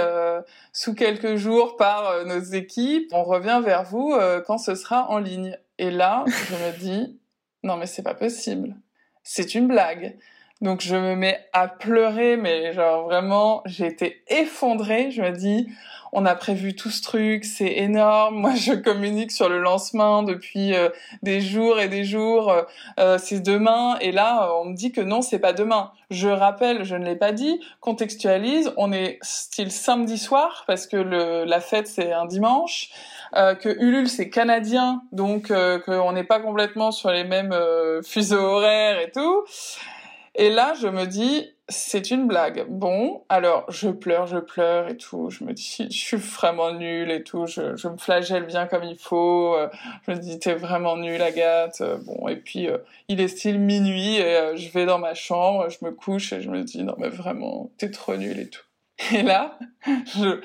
[0.72, 3.08] sous quelques jours par nos équipes.
[3.12, 5.56] On revient vers vous quand ce sera en ligne.
[5.78, 7.20] Et là je me dis
[7.62, 8.74] non mais c'est pas possible.
[9.22, 10.16] C'est une blague.
[10.64, 15.10] Donc je me mets à pleurer, mais genre vraiment, j'ai été effondrée.
[15.10, 15.68] Je me dis,
[16.12, 18.36] on a prévu tout ce truc, c'est énorme.
[18.36, 20.88] Moi, je communique sur le lancement depuis euh,
[21.22, 22.50] des jours et des jours.
[22.50, 22.62] Euh,
[22.98, 25.92] euh, c'est demain, et là, on me dit que non, c'est pas demain.
[26.08, 27.60] Je rappelle, je ne l'ai pas dit.
[27.80, 28.72] Contextualise.
[28.78, 32.88] On est style samedi soir parce que la fête c'est un dimanche.
[33.34, 35.52] que Ulule c'est canadien, donc
[35.84, 37.54] qu'on n'est pas complètement sur les mêmes
[38.04, 39.44] fuseaux horaires et tout.
[40.36, 42.66] Et là, je me dis, c'est une blague.
[42.68, 45.30] Bon, alors je pleure, je pleure et tout.
[45.30, 47.46] Je me dis, je suis vraiment nulle et tout.
[47.46, 49.56] Je, me flagelle bien comme il faut.
[50.06, 51.82] Je me dis, t'es vraiment nulle, Agathe.
[52.04, 52.68] Bon, et puis
[53.08, 56.50] il est style minuit et je vais dans ma chambre, je me couche et je
[56.50, 58.62] me dis, non mais vraiment, t'es trop nulle et tout.
[59.12, 60.40] Et là, je,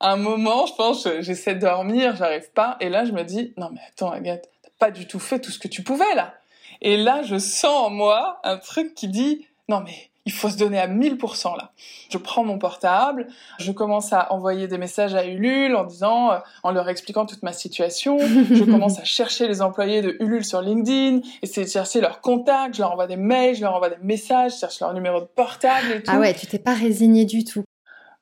[0.00, 3.70] un moment, je pense, j'essaie de dormir, j'arrive pas, et là, je me dis, non
[3.72, 6.34] mais attends, Agathe, t'as pas du tout fait tout ce que tu pouvais là.
[6.82, 10.56] Et là, je sens en moi un truc qui dit, non mais il faut se
[10.56, 11.72] donner à 1000% là.
[12.10, 13.26] Je prends mon portable,
[13.58, 17.42] je commence à envoyer des messages à Ulule en disant, euh, en leur expliquant toute
[17.42, 18.18] ma situation.
[18.50, 22.74] je commence à chercher les employés de Ulule sur LinkedIn, essayer de chercher leurs contacts,
[22.74, 25.26] je leur envoie des mails, je leur envoie des messages, je cherche leur numéro de
[25.26, 26.12] portable et tout.
[26.14, 27.64] Ah ouais, tu t'es pas résigné du tout.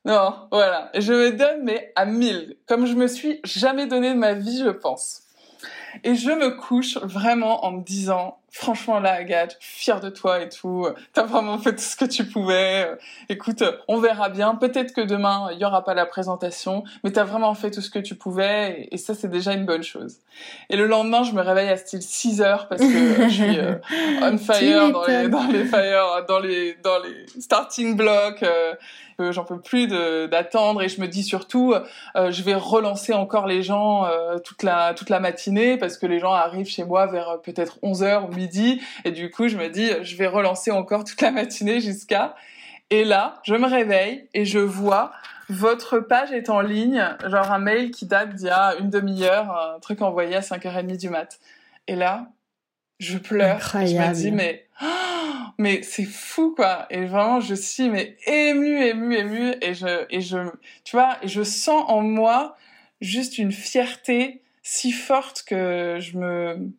[0.05, 0.91] Non, voilà.
[0.95, 2.57] Je me donne, mais à 1000.
[2.67, 5.25] Comme je me suis jamais donné de ma vie, je pense.
[6.05, 10.49] Et je me couche vraiment en me disant, franchement là, Agathe, fière de toi et
[10.49, 10.87] tout.
[11.13, 12.91] T'as vraiment fait tout ce que tu pouvais.
[13.29, 14.55] Écoute, on verra bien.
[14.55, 17.91] Peut-être que demain, il y aura pas la présentation, mais t'as vraiment fait tout ce
[17.91, 18.89] que tu pouvais.
[18.91, 20.19] Et ça, c'est déjà une bonne chose.
[20.71, 23.75] Et le lendemain, je me réveille à style 6 heures parce que je suis euh,
[24.23, 28.43] on fire dans les, dans les fire, dans les, dans les starting blocks.
[28.43, 28.75] Euh,
[29.31, 29.89] j'en peux plus
[30.29, 31.75] d'attendre et je me dis surtout
[32.17, 36.07] euh, je vais relancer encore les gens euh, toute la toute la matinée parce que
[36.07, 39.57] les gens arrivent chez moi vers euh, peut-être 11h ou midi et du coup je
[39.57, 42.37] me dis je vais relancer encore toute la matinée jusqu'à
[42.91, 45.11] et là je me réveille et je vois
[45.49, 49.51] votre page est en ligne genre un mail qui date d'il y a une demi-heure
[49.51, 51.41] un truc envoyé à 5h30 du mat.
[51.87, 52.29] Et là
[52.99, 53.61] je pleure.
[53.73, 53.79] Je
[54.11, 54.67] me dis mais
[55.59, 56.87] mais c'est fou quoi.
[56.91, 59.55] Et vraiment je suis mais émue émue émue.
[59.63, 60.39] Et je et je
[60.85, 62.57] tu vois et je sens en moi
[63.01, 66.71] juste une fierté si forte que je me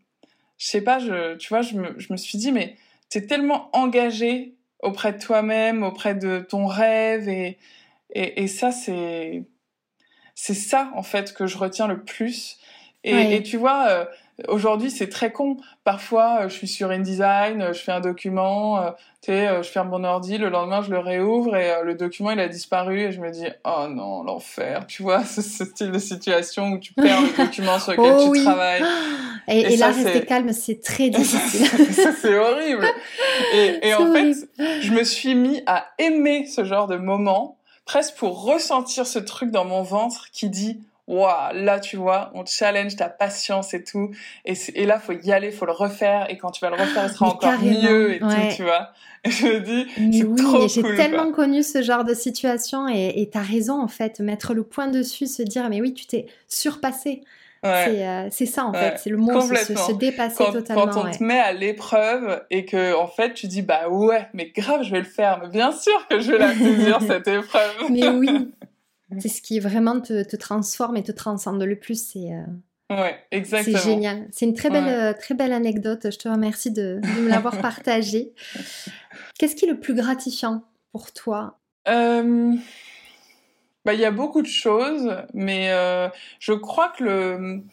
[0.58, 2.76] je sais pas je tu vois je me je me suis dit mais
[3.10, 7.28] t'es tellement engagé auprès de toi-même auprès de ton rêve.
[7.30, 7.58] Et
[8.14, 9.44] et, et ça c'est
[10.36, 12.58] c'est ça en fait que je retiens le plus.
[13.04, 14.06] Et, et tu vois euh,
[14.48, 15.58] Aujourd'hui, c'est très con.
[15.84, 19.70] Parfois, euh, je suis sur InDesign, euh, je fais un document, euh, tu sais, je
[19.70, 23.12] ferme mon ordi, le lendemain, je le réouvre et le document, il a disparu et
[23.12, 24.86] je me dis, oh non, l'enfer.
[24.88, 28.44] Tu vois, ce, style de situation où tu perds le document sur lequel oh tu
[28.44, 28.84] travailles.
[29.48, 31.66] Et, là, rester calme, c'est très difficile.
[31.92, 32.86] ça, c'est horrible.
[33.56, 34.34] Et, et en fait,
[34.82, 39.50] je me suis mis à aimer ce genre de moment, presque pour ressentir ce truc
[39.50, 44.12] dans mon ventre qui dit, waouh, là tu vois, on challenge ta patience et tout.
[44.46, 46.28] Et, et là, faut y aller, faut le refaire.
[46.30, 48.92] Et quand tu vas le refaire, il sera encore mieux et tout, tu vois.
[49.26, 49.86] Et je me dis,
[50.18, 54.22] c'est oui, trop J'ai tellement connu ce genre de situation et t'as raison en fait,
[54.22, 57.22] mettre le point dessus, se dire, mais oui, tu t'es surpassé.
[57.66, 60.88] Euh, c'est ça en fait, c'est le mot, se, se, dépasser totalement.
[60.88, 64.52] Quand on te met à l'épreuve et que en fait tu dis bah ouais, mais
[64.56, 67.90] grave, je vais le faire, mais bien sûr que je vais la saisir cette épreuve.
[67.90, 68.50] Mais oui,
[69.18, 72.12] c'est ce qui vraiment te, transforme et te transcende le plus.
[72.12, 72.32] C'est
[72.92, 73.78] euh, exactement.
[73.78, 74.28] C'est génial.
[74.32, 76.12] C'est une très belle, euh, très belle anecdote.
[76.12, 78.34] Je te remercie de, me l'avoir partagée.
[79.38, 81.60] Qu'est-ce qui est le plus gratifiant pour toi?
[81.88, 82.54] Euh,
[83.86, 85.70] bah, Il y a beaucoup de choses, mais
[86.40, 87.64] je crois que le...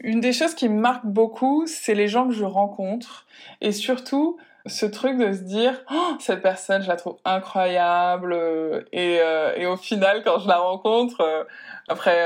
[0.00, 3.26] une des choses qui me marque beaucoup, c'est les gens que je rencontre.
[3.60, 8.82] Et surtout, ce truc de se dire oh, cette personne je la trouve incroyable euh,
[8.92, 11.44] et, euh, et au final quand je la rencontre euh,
[11.88, 12.16] après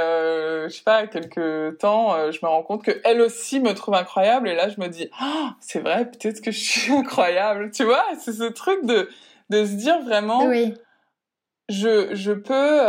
[0.69, 4.49] je sais pas quelques temps je me rends compte que elle aussi me trouve incroyable
[4.49, 8.05] et là je me dis oh, c'est vrai peut-être que je suis incroyable tu vois
[8.19, 9.09] c'est ce truc de
[9.51, 10.75] de se dire vraiment oui.
[11.69, 12.81] je je peux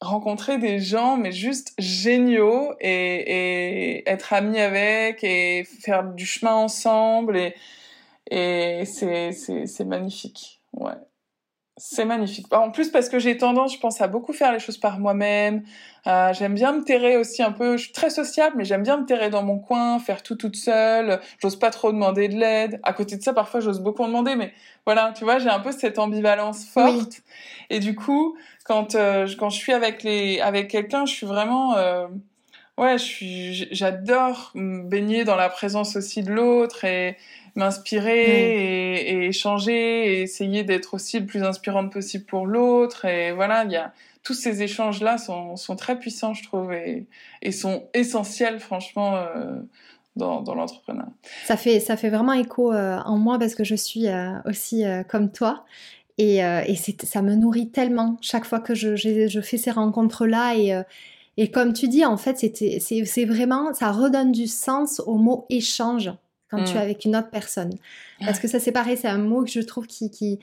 [0.00, 6.54] rencontrer des gens mais juste géniaux et, et être ami avec et faire du chemin
[6.54, 7.54] ensemble et
[8.30, 10.60] et c'est, c'est, c'est magnifique.
[10.72, 10.94] Ouais.
[11.80, 12.52] C'est magnifique.
[12.52, 15.62] En plus, parce que j'ai tendance, je pense, à beaucoup faire les choses par moi-même.
[16.08, 17.76] Euh, j'aime bien me terrer aussi un peu.
[17.76, 20.56] Je suis très sociable, mais j'aime bien me terrer dans mon coin, faire tout toute
[20.56, 21.20] seule.
[21.40, 22.80] J'ose pas trop demander de l'aide.
[22.82, 24.52] À côté de ça, parfois, j'ose beaucoup en demander, mais
[24.86, 27.22] voilà, tu vois, j'ai un peu cette ambivalence forte.
[27.70, 31.76] Et du coup, quand euh, quand je suis avec les avec quelqu'un, je suis vraiment
[31.76, 32.08] euh,
[32.76, 37.16] ouais, je suis j'adore me baigner dans la présence aussi de l'autre et
[37.58, 43.04] m'inspirer et, échanger et essayer d'être aussi le plus inspirante possible pour l'autre.
[43.04, 43.92] Et voilà, il y a
[44.22, 47.06] tous ces échanges-là sont, sont, très puissants, je trouve, et,
[47.42, 49.16] et sont essentiels, franchement.
[49.16, 49.60] Euh,
[50.16, 51.12] dans, dans l'entrepreneuriat.
[51.44, 54.82] Ça fait, ça fait vraiment écho euh, en moi parce que je suis euh, aussi
[55.08, 55.64] comme toi
[56.16, 60.56] et, et ça me nourrit tellement chaque fois que je, je, je fais ces rencontres-là
[60.56, 60.82] et,
[61.36, 66.10] Et comme tu dis, en fait, c'est vraiment, ça redonne du sens au mot échange
[66.50, 66.82] quand tu es mm.
[66.82, 67.74] avec une autre personne.
[68.20, 70.38] Parce que ça, c'est pareil, c'est un mot que je trouve qui, qui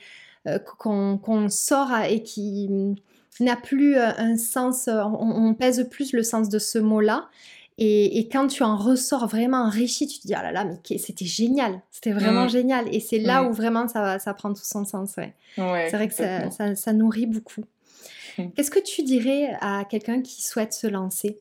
[0.46, 2.70] euh, qu'on sort et qui
[3.40, 7.28] n'a plus euh, un sens, euh, on, pèse plus le sens de ce mot-là.
[7.78, 11.26] Et, quand tu en ressors vraiment enrichi, tu te dis, oh là là, mais c'était
[11.26, 12.50] génial, c'était vraiment mm.
[12.50, 12.94] génial.
[12.94, 15.16] Et c'est là où vraiment ça, ça prend tout son sens.
[15.16, 15.34] Ouais.
[15.58, 17.64] c'est vrai que ça, ça, nourrit beaucoup.
[18.54, 21.40] Qu'est-ce que tu dirais à quelqu'un qui souhaite se lancer,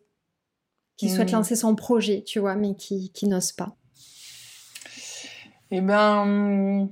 [0.97, 3.77] qui souhaite lancer son projet, tu vois, mais qui, qui n'ose pas?
[5.71, 6.89] Eh ben,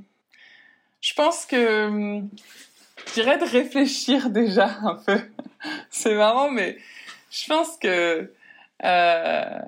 [1.02, 2.22] je pense que
[3.08, 5.20] je dirais de réfléchir déjà un peu.
[5.90, 6.78] C'est marrant, mais
[7.32, 8.32] je pense que
[8.84, 9.60] euh,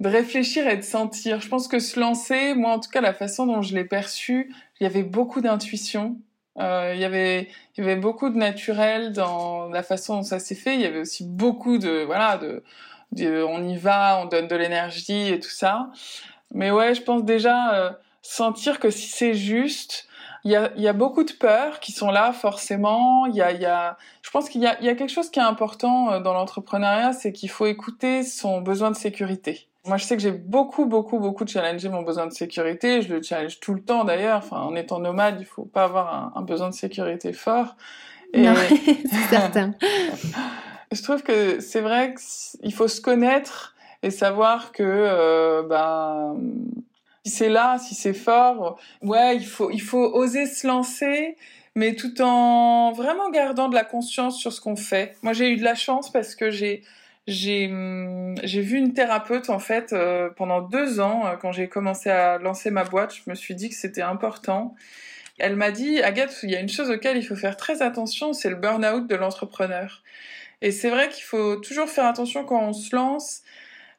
[0.00, 1.40] de réfléchir et de sentir.
[1.40, 4.52] Je pense que se lancer, moi en tout cas, la façon dont je l'ai perçu,
[4.80, 6.16] il y avait beaucoup d'intuition.
[6.58, 10.38] Euh, il y avait il y avait beaucoup de naturel dans la façon dont ça
[10.38, 10.74] s'est fait.
[10.74, 12.62] Il y avait aussi beaucoup de voilà de,
[13.42, 15.90] on y va, on donne de l'énergie et tout ça.
[16.52, 17.90] Mais ouais, je pense déjà euh,
[18.22, 20.06] sentir que si c'est juste,
[20.44, 23.26] il y a, y a, beaucoup de peurs qui sont là forcément.
[23.26, 25.38] Il y a, y a, je pense qu'il y a, y a quelque chose qui
[25.38, 29.68] est important euh, dans l'entrepreneuriat, c'est qu'il faut écouter son besoin de sécurité.
[29.86, 33.00] Moi, je sais que j'ai beaucoup, beaucoup, beaucoup challengé mon besoin de sécurité.
[33.00, 34.38] Je le challenge tout le temps d'ailleurs.
[34.38, 37.76] Enfin, en étant nomade, il faut pas avoir un, un besoin de sécurité fort.
[38.34, 38.42] Et...
[38.42, 38.54] Non,
[39.10, 39.74] c'est certain.
[40.92, 42.14] je trouve que c'est vrai
[42.60, 46.36] qu'il faut se connaître et savoir que euh, ben
[47.24, 51.36] si c'est là, si c'est fort, ouais, il faut, il faut oser se lancer,
[51.74, 55.16] mais tout en vraiment gardant de la conscience sur ce qu'on fait.
[55.22, 56.82] Moi, j'ai eu de la chance parce que j'ai,
[57.26, 61.68] j'ai, hum, j'ai vu une thérapeute en fait euh, pendant deux ans euh, quand j'ai
[61.68, 63.14] commencé à lancer ma boîte.
[63.14, 64.74] Je me suis dit que c'était important.
[65.38, 68.32] Elle m'a dit, Agathe, il y a une chose auquel il faut faire très attention,
[68.34, 70.02] c'est le burn-out de l'entrepreneur.
[70.62, 73.42] Et c'est vrai qu'il faut toujours faire attention quand on se lance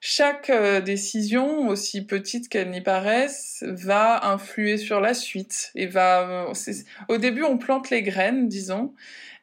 [0.03, 6.47] chaque euh, décision, aussi petite qu'elle n'y paraisse, va influer sur la suite et va.
[6.49, 6.73] Euh,
[7.07, 8.95] au début, on plante les graines, disons,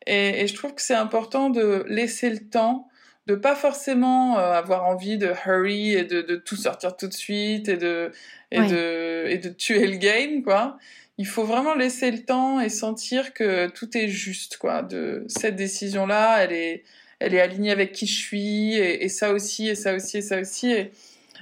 [0.04, 2.88] et, et je trouve que c'est important de laisser le temps,
[3.28, 7.14] de pas forcément euh, avoir envie de hurry et de, de, tout sortir tout de
[7.14, 8.11] suite et de
[8.50, 10.76] et de et de tuer le game, quoi.
[11.18, 14.82] Il faut vraiment laisser le temps et sentir que tout est juste, quoi.
[14.82, 16.84] De cette décision-là, elle est
[17.20, 20.40] elle est alignée avec qui je suis, et, ça aussi, et ça aussi, et ça
[20.40, 20.72] aussi.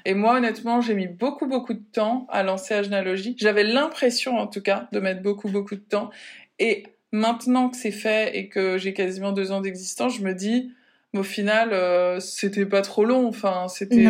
[0.05, 3.35] Et, moi, honnêtement, j'ai mis beaucoup, beaucoup de temps à lancer Agenalogie.
[3.39, 6.11] J'avais l'impression, en tout cas, de mettre beaucoup, beaucoup de temps.
[6.59, 10.71] Et maintenant que c'est fait et que j'ai quasiment deux ans d'existence, je me dis,
[11.13, 13.27] au final, euh, c'était pas trop long.
[13.27, 14.07] Enfin, c'était,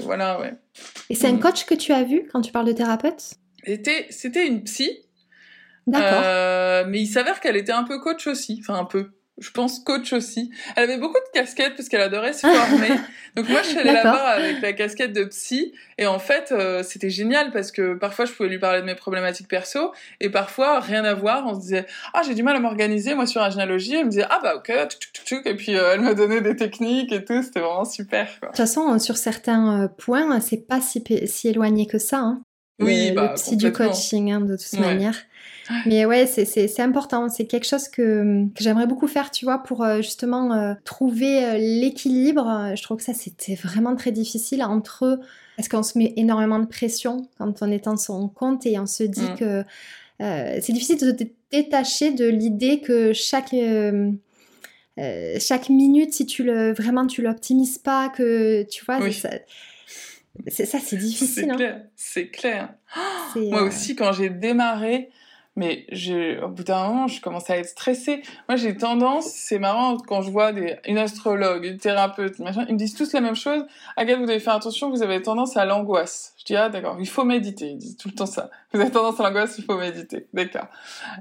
[0.00, 0.54] voilà, ouais.
[1.10, 1.40] Et c'est un mm.
[1.40, 3.34] coach que tu as vu quand tu parles de thérapeute?
[3.64, 5.02] C'était, c'était une psy.
[5.86, 6.22] D'accord.
[6.24, 8.58] Euh, mais il s'avère qu'elle était un peu coach aussi.
[8.60, 10.50] Enfin, un peu je pense coach aussi.
[10.76, 12.88] Elle avait beaucoup de casquettes parce qu'elle adorait se former.
[13.36, 16.82] Donc moi je suis allée là-bas avec la casquette de psy et en fait euh,
[16.82, 20.80] c'était génial parce que parfois je pouvais lui parler de mes problématiques perso et parfois
[20.80, 21.46] rien à voir.
[21.46, 23.94] On se disait ah j'ai du mal à m'organiser moi sur la généalogie.
[23.94, 24.72] Elle me disait ah bah ok
[25.44, 27.42] et puis euh, elle me donnait des techniques et tout.
[27.42, 28.26] C'était vraiment super.
[28.40, 32.18] De toute façon sur certains euh, points c'est pas si, si éloigné que ça.
[32.18, 32.42] Hein.
[32.78, 35.16] Oui, le, bah, psy du coaching hein, de toute manière.
[35.86, 37.28] Mais ouais, c'est important.
[37.28, 41.44] C'est quelque chose que, que j'aimerais beaucoup faire, tu vois, pour euh, justement euh, trouver
[41.44, 42.72] euh, l'équilibre.
[42.76, 45.18] Je trouve que ça, c'était vraiment très difficile entre...
[45.56, 48.86] Parce qu'on se met énormément de pression quand on est en son compte et on
[48.86, 49.36] se dit mm.
[49.36, 49.64] que
[50.18, 53.54] c'est difficile de se détacher de l'idée que chaque...
[55.38, 59.30] chaque minute, si tu le vraiment tu l'optimises pas, que tu vois, ça,
[60.48, 61.52] ça c'est difficile.
[61.96, 63.00] C'est clair, hein.
[63.32, 63.50] clair.
[63.50, 65.10] Moi aussi, quand j'ai démarré,
[65.56, 68.22] mais je, au bout d'un moment, je commençais à être stressée.
[68.46, 72.74] Moi, j'ai tendance, c'est marrant, quand je vois des, une astrologue, une thérapeute, machin, ils
[72.74, 73.64] me disent tous la même chose.
[73.96, 76.34] Agathe, vous devez faire attention, vous avez tendance à l'angoisse.
[76.38, 77.70] Je dis, ah, d'accord, il faut méditer.
[77.70, 78.50] Ils disent tout le temps ça.
[78.72, 80.28] Vous avez tendance à l'angoisse, il faut méditer.
[80.34, 80.66] D'accord.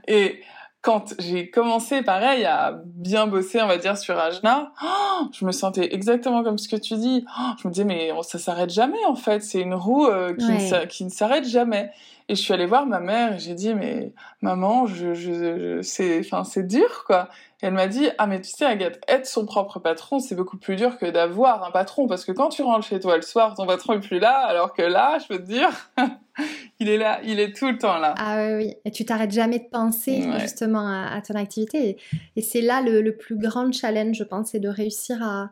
[0.07, 0.41] Et,
[0.85, 5.51] quand j'ai commencé, pareil, à bien bosser, on va dire, sur Ajna, oh, je me
[5.51, 7.25] sentais exactement comme ce que tu dis.
[7.27, 9.41] Oh, je me disais, mais ça s'arrête jamais, en fait.
[9.41, 11.89] C'est une roue euh, qui, ne, qui ne s'arrête jamais.
[12.27, 14.11] Et je suis allée voir ma mère et j'ai dit, mais
[14.41, 17.29] maman, je, je, c'est, enfin, c'est dur, quoi.
[17.61, 20.57] Et elle m'a dit, ah, mais tu sais, Agathe, être son propre patron, c'est beaucoup
[20.57, 22.07] plus dur que d'avoir un patron.
[22.07, 24.73] Parce que quand tu rentres chez toi le soir, ton patron est plus là, alors
[24.73, 25.69] que là, je peux te dire,
[26.79, 28.15] il est là, il est tout le temps là.
[28.17, 28.75] Ah oui, oui.
[28.85, 31.97] Et tu t'arrêtes jamais de penser justement à, ton activité.
[32.35, 35.51] Et, c'est là le, le, plus grand challenge, je pense, c'est de réussir à,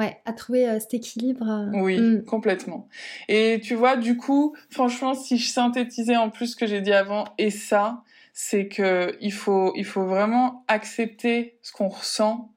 [0.00, 1.46] ouais, à trouver euh, cet équilibre.
[1.48, 2.24] Euh, oui, mm.
[2.24, 2.88] complètement.
[3.28, 6.92] Et tu vois, du coup, franchement, si je synthétisais en plus ce que j'ai dit
[6.92, 12.50] avant et ça, c'est que il faut, il faut vraiment accepter ce qu'on ressent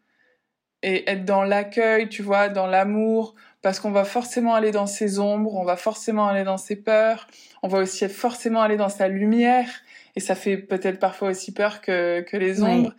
[0.81, 5.19] et être dans l'accueil, tu vois, dans l'amour, parce qu'on va forcément aller dans ses
[5.19, 7.27] ombres, on va forcément aller dans ses peurs,
[7.61, 9.69] on va aussi forcément aller dans sa lumière,
[10.15, 12.93] et ça fait peut-être parfois aussi peur que, que les ombres.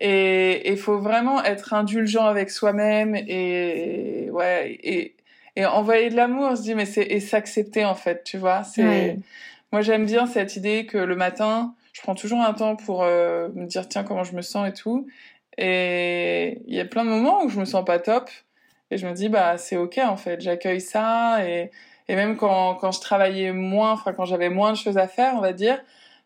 [0.00, 5.14] Et il faut vraiment être indulgent avec soi-même et, ouais et,
[5.56, 6.56] et envoyer de l'amour.
[6.56, 8.64] se dit mais c'est et s'accepter en fait, tu vois.
[8.64, 9.18] C'est
[9.72, 13.48] moi j'aime bien cette idée que le matin, je prends toujours un temps pour euh,
[13.54, 15.06] me dire tiens comment je me sens et tout.
[15.58, 18.30] Et il y a plein de moments où je me sens pas top
[18.90, 21.70] et je me dis bah c'est ok en fait, j'accueille ça et
[22.08, 25.34] et même quand quand je travaillais moins, enfin quand j'avais moins de choses à faire,
[25.36, 25.80] on va dire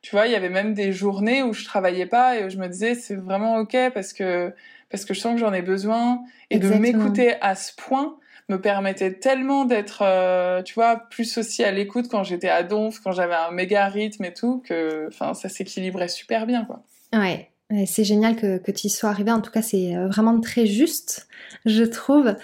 [0.08, 2.56] tu vois, il y avait même des journées où je travaillais pas et où je
[2.56, 4.54] me disais c'est vraiment ok parce que
[4.90, 8.16] parce que je sens que j'en ai besoin et de m'écouter à ce point
[8.48, 13.00] me permettait tellement d'être, euh, tu vois, plus aussi à l'écoute quand j'étais à Donf,
[13.00, 16.82] quand j'avais un méga rythme et tout, que, enfin, ça s'équilibrait super bien, quoi.
[17.12, 17.50] Ouais.
[17.84, 19.30] C'est génial que, que tu y sois arrivé.
[19.30, 21.28] En tout cas, c'est euh, vraiment très juste,
[21.66, 22.34] je trouve.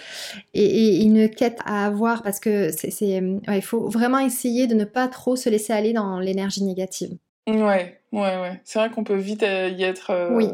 [0.53, 5.07] Et, une quête à avoir parce que c'est, il faut vraiment essayer de ne pas
[5.07, 7.17] trop se laisser aller dans l'énergie négative.
[7.47, 8.61] Ouais, ouais, ouais.
[8.63, 10.09] C'est vrai qu'on peut vite euh, y être.
[10.09, 10.49] Euh, oui.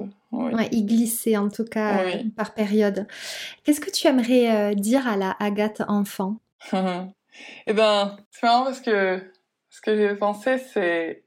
[0.72, 2.04] y glisser en tout cas
[2.36, 3.08] par période.
[3.64, 6.38] Qu'est-ce que tu aimerais euh, dire à la Agathe enfant?
[7.66, 9.24] Eh ben, c'est marrant parce que
[9.70, 11.24] ce que j'ai pensé, c'est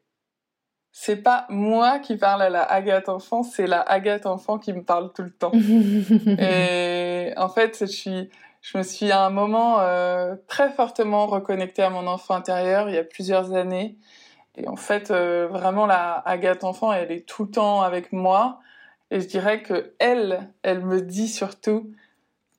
[0.93, 4.83] c'est pas moi qui parle à la Agathe enfant, c'est la Agathe enfant qui me
[4.83, 5.51] parle tout le temps.
[6.39, 8.29] Et en fait, je suis,
[8.61, 9.79] je me suis à un moment
[10.47, 13.97] très fortement reconnectée à mon enfant intérieur il y a plusieurs années.
[14.57, 18.61] Et en fait, euh, vraiment, la Agathe enfant, elle est tout le temps avec moi.
[19.11, 21.91] Et je dirais que elle, elle me dit surtout,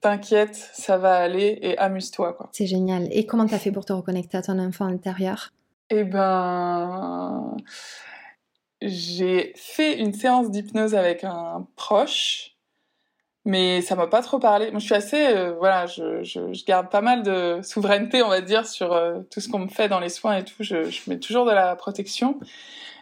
[0.02, 2.50] t'inquiète, ça va aller et amuse-toi, quoi.
[2.52, 3.08] C'est génial.
[3.12, 5.52] Et comment t'as fait pour te reconnecter à ton enfant intérieur?
[5.89, 7.56] Eh ben,
[8.82, 12.55] j'ai fait une séance d'hypnose avec un proche
[13.46, 14.72] mais ça m'a pas trop parlé.
[14.72, 18.68] Moi, je suis assez, euh, voilà, je, garde pas mal de souveraineté, on va dire,
[18.68, 20.62] sur euh, tout ce qu'on me fait dans les soins et tout.
[20.64, 22.39] Je, je mets toujours de la protection.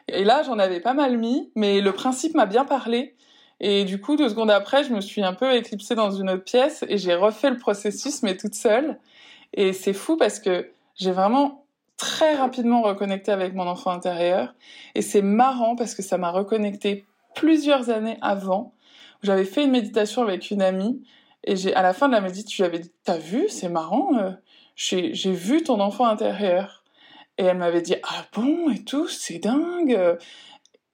[0.10, 3.16] Et là, j'en avais pas mal mis, mais le principe m'a bien parlé.
[3.62, 6.44] Et du coup, deux secondes après, je me suis un peu éclipsée dans une autre
[6.44, 9.00] pièce et j'ai refait le processus, mais toute seule.
[9.54, 11.66] Et c'est fou parce que j'ai vraiment
[11.96, 14.54] très rapidement reconnecté avec mon enfant intérieur.
[14.96, 18.74] Et c'est marrant parce que ça m'a reconnecté plusieurs années avant
[19.24, 21.04] j'avais fait une méditation avec une amie
[21.44, 23.70] et j'ai à la fin de la méditation, je lui avais dit "T'as vu, c'est
[23.70, 24.32] marrant, euh,
[24.76, 26.84] j'ai vu ton enfant intérieur."
[27.38, 30.18] Et elle m'avait dit "Ah bon et tout, c'est dingue."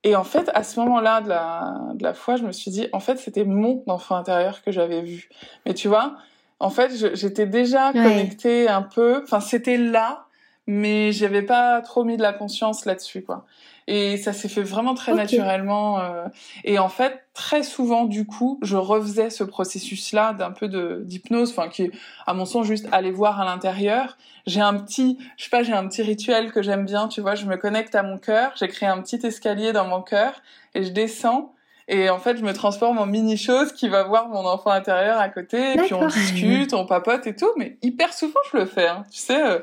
[0.04, 2.88] Et en fait, à ce moment-là de la, de la foi, je me suis dit,
[2.94, 5.30] en fait, c'était mon enfant intérieur que j'avais vu.
[5.66, 6.16] Mais tu vois,
[6.60, 9.22] en fait, j'étais déjà connectée un peu.
[9.24, 10.26] Enfin, c'était là,
[10.68, 13.46] mais j'avais pas trop mis de la conscience là-dessus, quoi.
[13.92, 16.00] Et ça s'est fait vraiment très naturellement.
[16.00, 16.28] Euh,
[16.64, 21.50] et en fait, très souvent, du coup, je refaisais ce processus-là d'un peu de d'hypnose,
[21.50, 21.92] enfin qui est,
[22.28, 24.16] à mon sens, juste aller voir à l'intérieur.
[24.46, 27.08] J'ai un petit, je sais pas, j'ai un petit rituel que j'aime bien.
[27.08, 28.52] Tu vois, je me connecte à mon cœur.
[28.60, 30.34] J'ai créé un petit escalier dans mon cœur
[30.76, 31.56] et je descends.
[31.88, 35.30] Et en fait, je me transforme en mini-chose qui va voir mon enfant intérieur à
[35.30, 35.74] côté.
[35.74, 37.52] Et puis on discute, on papote et tout.
[37.58, 38.88] Mais hyper souvent, je le fais.
[38.88, 39.04] Hein.
[39.12, 39.60] Tu sais, euh,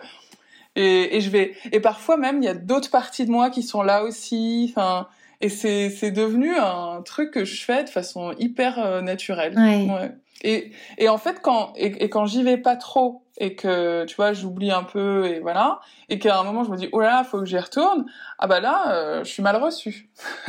[0.77, 3.63] et, et je vais et parfois même il y a d'autres parties de moi qui
[3.63, 4.69] sont là aussi.
[4.71, 5.09] Enfin,
[5.41, 9.55] et c'est c'est devenu un truc que je fais de façon hyper euh, naturelle.
[9.59, 10.13] Ouais.
[10.43, 14.17] Et, et en fait, quand, et, et quand j'y vais pas trop, et que, tu
[14.17, 17.11] vois, j'oublie un peu, et voilà, et qu'à un moment, je me dis, oh là
[17.11, 18.07] là, faut que j'y retourne,
[18.39, 20.11] ah bah là, euh, je suis mal reçue.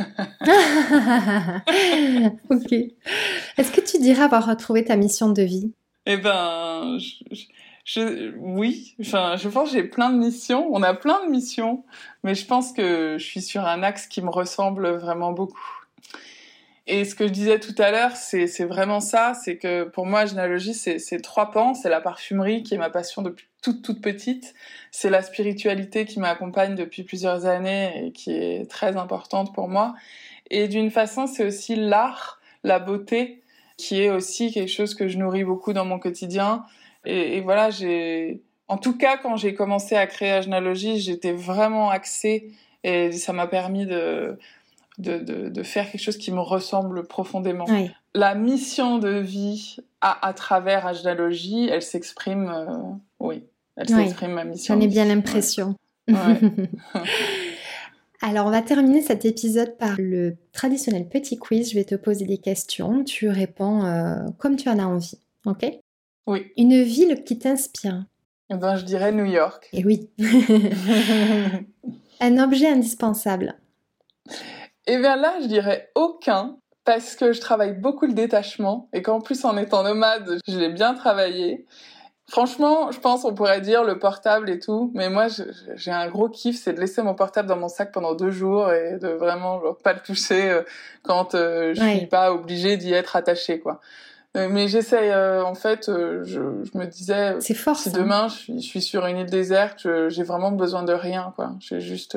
[2.50, 2.72] ok.
[3.56, 5.72] Est-ce que tu dirais avoir retrouvé ta mission de vie?
[6.06, 7.44] Eh ben, je, je,
[7.96, 10.68] oui, enfin, je pense que j'ai plein de missions.
[10.72, 11.84] On a plein de missions,
[12.22, 15.78] mais je pense que je suis sur un axe qui me ressemble vraiment beaucoup.
[16.86, 20.24] Et ce que je disais tout à l'heure, c'est vraiment ça, c'est que pour moi,
[20.24, 21.74] généalogie, c'est trois pans.
[21.74, 24.54] C'est la parfumerie qui est ma passion depuis toute toute petite.
[24.90, 29.94] C'est la spiritualité qui m'accompagne depuis plusieurs années et qui est très importante pour moi.
[30.50, 33.42] Et d'une façon, c'est aussi l'art, la beauté,
[33.76, 36.64] qui est aussi quelque chose que je nourris beaucoup dans mon quotidien.
[37.04, 42.52] Et, voilà, j'ai, en tout cas, quand j'ai commencé à créer Agenalogie, j'étais vraiment axée
[42.84, 44.38] et ça m'a permis de,
[44.98, 45.18] de,
[45.48, 47.66] de, faire quelque chose qui me ressemble profondément.
[48.14, 52.66] La mission de vie à, à travers Agenalogie, elle s'exprime, euh,
[53.20, 53.44] oui,
[53.76, 54.74] elle s'exprime ma mission.
[54.74, 55.74] J'en ai bien l'impression.
[58.20, 61.70] Alors, on va terminer cet épisode par le traditionnel petit quiz.
[61.70, 63.04] Je vais te poser des questions.
[63.04, 65.18] Tu réponds euh, comme tu en as envie.
[65.46, 65.64] OK?
[66.28, 66.52] Oui.
[66.56, 68.04] Une ville qui t'inspire
[68.50, 69.68] eh ben, Je dirais New York.
[69.72, 70.10] Et eh oui.
[72.20, 73.56] Un objet indispensable
[74.86, 79.02] Et eh bien là, je dirais aucun, parce que je travaille beaucoup le détachement et
[79.02, 81.66] qu'en plus en étant nomade, je l'ai bien travaillé.
[82.30, 85.28] Franchement, je pense on pourrait dire le portable et tout, mais moi
[85.76, 88.70] j'ai un gros kiff, c'est de laisser mon portable dans mon sac pendant deux jours
[88.70, 90.62] et de vraiment pas le toucher euh,
[91.02, 93.80] quand euh, je suis pas obligée d'y être attachée quoi.
[94.36, 98.66] Euh, mais j'essaye, en fait, je, je, me disais, fort, si demain je suis, je
[98.66, 101.54] suis, sur une île déserte, j'ai vraiment besoin de rien, quoi.
[101.60, 102.16] J'ai juste,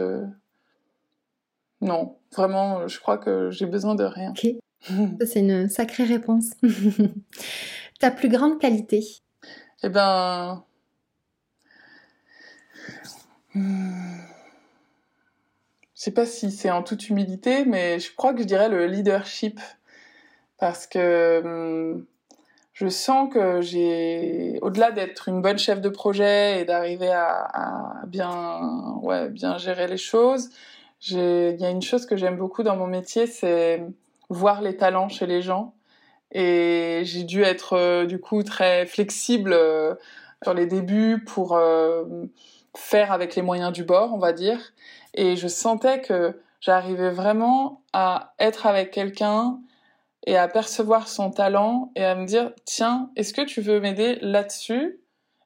[1.82, 4.32] non, vraiment, je crois que j'ai besoin de rien.
[4.32, 4.48] Ok,
[5.26, 6.52] c'est une sacrée réponse.
[8.00, 9.06] Ta plus grande qualité?
[9.84, 10.64] Eh ben.
[13.56, 13.62] Je
[15.96, 19.60] sais pas si c'est en toute humilité, mais je crois que je dirais le leadership.
[20.62, 22.06] Parce que hmm,
[22.72, 29.00] je sens que j'ai, au-delà d'être une bonne chef de projet et d'arriver à, bien,
[29.02, 30.50] ouais, bien gérer les choses,
[31.10, 33.84] il y a une chose que j'aime beaucoup dans mon métier, c'est
[34.30, 35.74] voir les talents chez les gens
[36.32, 39.96] et j'ai dû être euh, du coup très flexible euh,
[40.44, 42.06] sur les débuts pour euh,
[42.78, 44.60] faire avec les moyens du bord, on va dire.
[45.16, 49.60] Et je sentais que j'arrivais vraiment à être avec quelqu'un
[50.26, 54.18] et à percevoir son talent et à me dire tiens, est-ce que tu veux m'aider
[54.22, 55.00] là-dessus?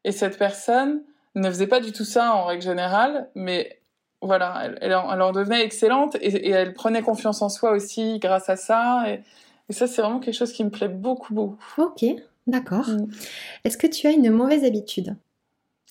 [0.04, 1.02] Et cette personne
[1.36, 3.82] ne faisait pas du tout ça en règle générale, mais
[4.22, 8.50] voilà, elle, elle, en, devenait excellente et, et, elle prenait confiance en soi aussi grâce
[8.50, 9.04] à ça.
[9.08, 9.22] Et,
[9.70, 11.58] et ça, c'est vraiment quelque chose qui me plaît beaucoup, beaucoup.
[11.78, 12.06] Ok,
[12.48, 12.88] d'accord.
[12.88, 13.08] Mm.
[13.64, 15.16] Est-ce que tu as une mauvaise habitude?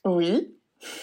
[0.05, 0.55] Oui.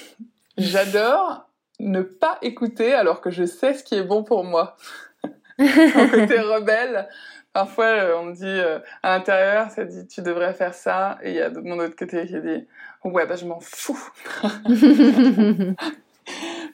[0.58, 1.48] J'adore
[1.80, 4.78] ne pas écouter alors que je sais ce qui est bon pour moi.
[5.60, 7.08] Mon côté rebelle,
[7.54, 11.32] parfois euh, on me dit euh, à l'intérieur, ça dit tu devrais faire ça, et
[11.32, 12.68] il y a de mon autre côté qui dit
[13.04, 14.12] ouais bah je m'en fous.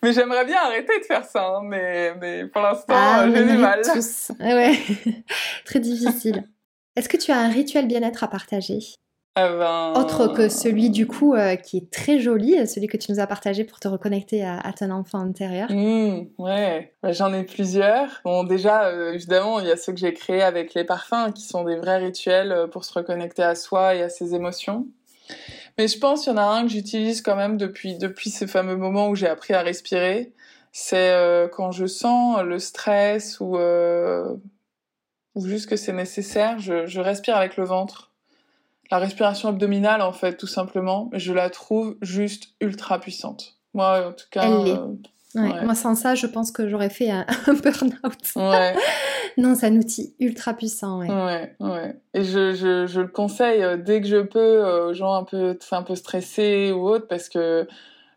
[0.04, 3.58] mais j'aimerais bien arrêter de faire ça, hein, mais, mais pour l'instant, ah, j'ai du
[3.58, 3.82] mal.
[3.82, 4.32] Tous.
[4.40, 4.78] Ouais,
[5.66, 6.44] très difficile.
[6.96, 8.80] Est-ce que tu as un rituel bien-être à partager?
[9.40, 10.02] Ah ben...
[10.02, 13.28] Autre que celui du coup euh, qui est très joli, celui que tu nous as
[13.28, 15.72] partagé pour te reconnecter à, ton enfant intérieur.
[15.72, 18.22] Mmh, ouais, bah, j'en ai plusieurs.
[18.26, 21.44] Bon, déjà, euh, évidemment, il y a ceux que j'ai créés avec les parfums qui
[21.44, 24.88] sont des vrais rituels euh, pour se reconnecter à soi et à ses émotions.
[25.78, 28.48] Mais je pense qu'il y en a un que j'utilise quand même depuis, depuis ce
[28.48, 30.34] fameux moment où j'ai appris à respirer.
[30.72, 34.36] C'est euh, quand je sens le stress ou, euh,
[35.36, 38.07] ou juste que c'est nécessaire, je, je respire avec le ventre.
[38.92, 43.58] La respiration abdominale, en fait, tout simplement, je la trouve juste ultra puissante.
[43.74, 44.50] Moi, en tout cas,
[45.36, 48.36] moi, sans ça, je pense que j'aurais fait un, burn-out.
[48.36, 48.76] Ouais.
[49.38, 51.00] non, c'est un outil ultra puissant.
[51.00, 51.96] Ouais, ouais.
[52.14, 55.24] Et je, je, je, le conseille euh, dès que je peux euh, aux gens un
[55.24, 57.68] peu, un peu stressés ou autres parce que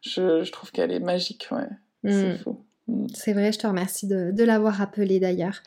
[0.02, 1.48] je, je trouve qu'elle est magique.
[1.50, 1.68] Ouais.
[2.04, 2.38] C'est hmm.
[2.38, 2.64] fou.
[3.14, 5.62] C'est vrai, je te remercie de, de l'avoir rappelé d'ailleurs.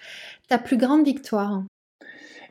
[0.49, 1.63] Ta plus grande victoire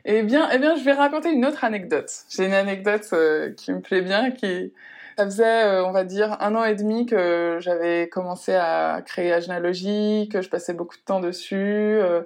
[0.05, 2.11] eh bien, eh bien, je vais raconter une autre anecdote.
[2.29, 4.73] J'ai une anecdote euh, qui me plaît bien, qui,
[5.17, 9.31] ça faisait, euh, on va dire, un an et demi que j'avais commencé à créer
[9.31, 12.21] Agenalogie, que je passais beaucoup de temps dessus, euh,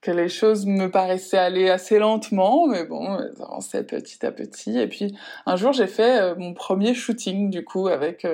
[0.00, 4.78] que les choses me paraissaient aller assez lentement, mais bon, elles avançaient petit à petit.
[4.78, 5.14] Et puis,
[5.44, 8.24] un jour, j'ai fait mon premier shooting, du coup, avec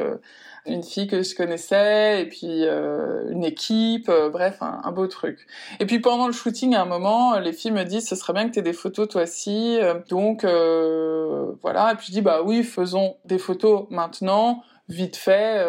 [0.67, 5.47] une fille que je connaissais et puis euh, une équipe, euh, bref, un, beau truc.
[5.81, 8.49] Et puis pendant le shooting, à un moment, les filles me disent ce serait bien
[8.49, 9.79] que tu aies des photos toi aussi.
[10.09, 15.63] Donc euh, voilà, et puis je dis bah oui, faisons des photos maintenant, vite fait.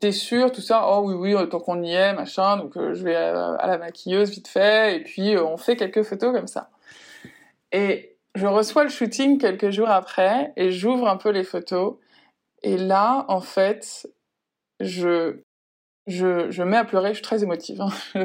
[0.00, 0.86] T'es sûr, tout ça?
[0.90, 2.58] Oh oui, oui, tant qu'on y est, machin.
[2.58, 6.46] Donc je vais à, la maquilleuse vite fait, et puis on fait quelques photos comme
[6.46, 6.70] ça.
[7.72, 11.94] Et je reçois le shooting quelques jours après, et j'ouvre un peu les photos.
[12.62, 14.08] Et là, en fait,
[14.80, 15.40] je,
[16.06, 17.90] je, je mets à pleurer, je suis très émotive, hein.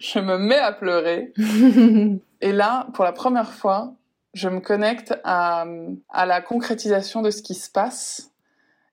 [0.00, 1.32] je me mets à pleurer.
[2.40, 3.94] et là, pour la première fois,
[4.34, 5.66] je me connecte à,
[6.08, 8.32] à la concrétisation de ce qui se passe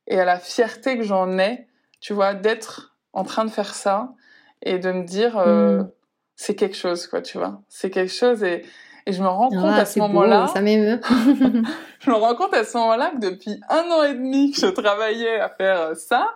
[0.08, 1.68] et à la fierté que j'en ai,
[2.02, 4.14] tu vois, d'être en train de faire ça
[4.62, 5.92] et de me dire, euh, mm.
[6.36, 7.62] c'est quelque chose, quoi, tu vois.
[7.70, 8.66] C'est quelque chose et,
[9.06, 10.48] et je me rends compte ah, à ce moment-là.
[10.54, 11.00] Ça m'émeut.
[12.00, 14.68] je me rends compte à ce moment-là que depuis un an et demi que je
[14.68, 16.28] travaillais à faire ça,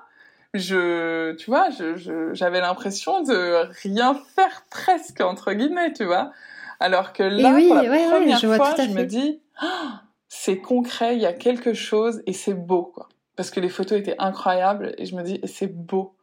[0.53, 1.69] je, tu vois,
[2.33, 6.31] j'avais l'impression de rien faire presque entre guillemets, tu vois.
[6.79, 11.25] Alors que là, pour la première fois, je me dis, ah, c'est concret, il y
[11.25, 13.09] a quelque chose et c'est beau, quoi.
[13.35, 16.15] Parce que les photos étaient incroyables et je me dis, c'est beau.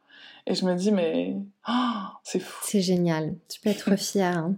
[0.47, 2.61] Et je me dis, mais ah, c'est fou.
[2.62, 3.34] C'est génial.
[3.49, 4.38] Tu peux être fière.
[4.38, 4.55] Hein.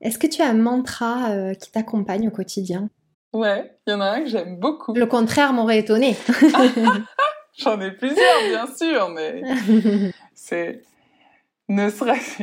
[0.00, 2.88] Est-ce que tu as un mantra euh, qui t'accompagne au quotidien?
[3.32, 4.94] Ouais, il y en a un que j'aime beaucoup.
[4.94, 6.16] Le contraire m'aurait étonné.
[7.58, 9.42] J'en ai plusieurs, bien sûr, mais
[10.34, 10.82] c'est
[11.68, 11.88] ne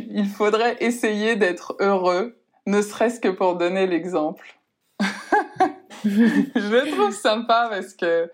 [0.09, 4.57] il faudrait essayer d'être heureux, ne serait-ce que pour donner l'exemple.
[6.05, 8.31] je le trouve sympa parce que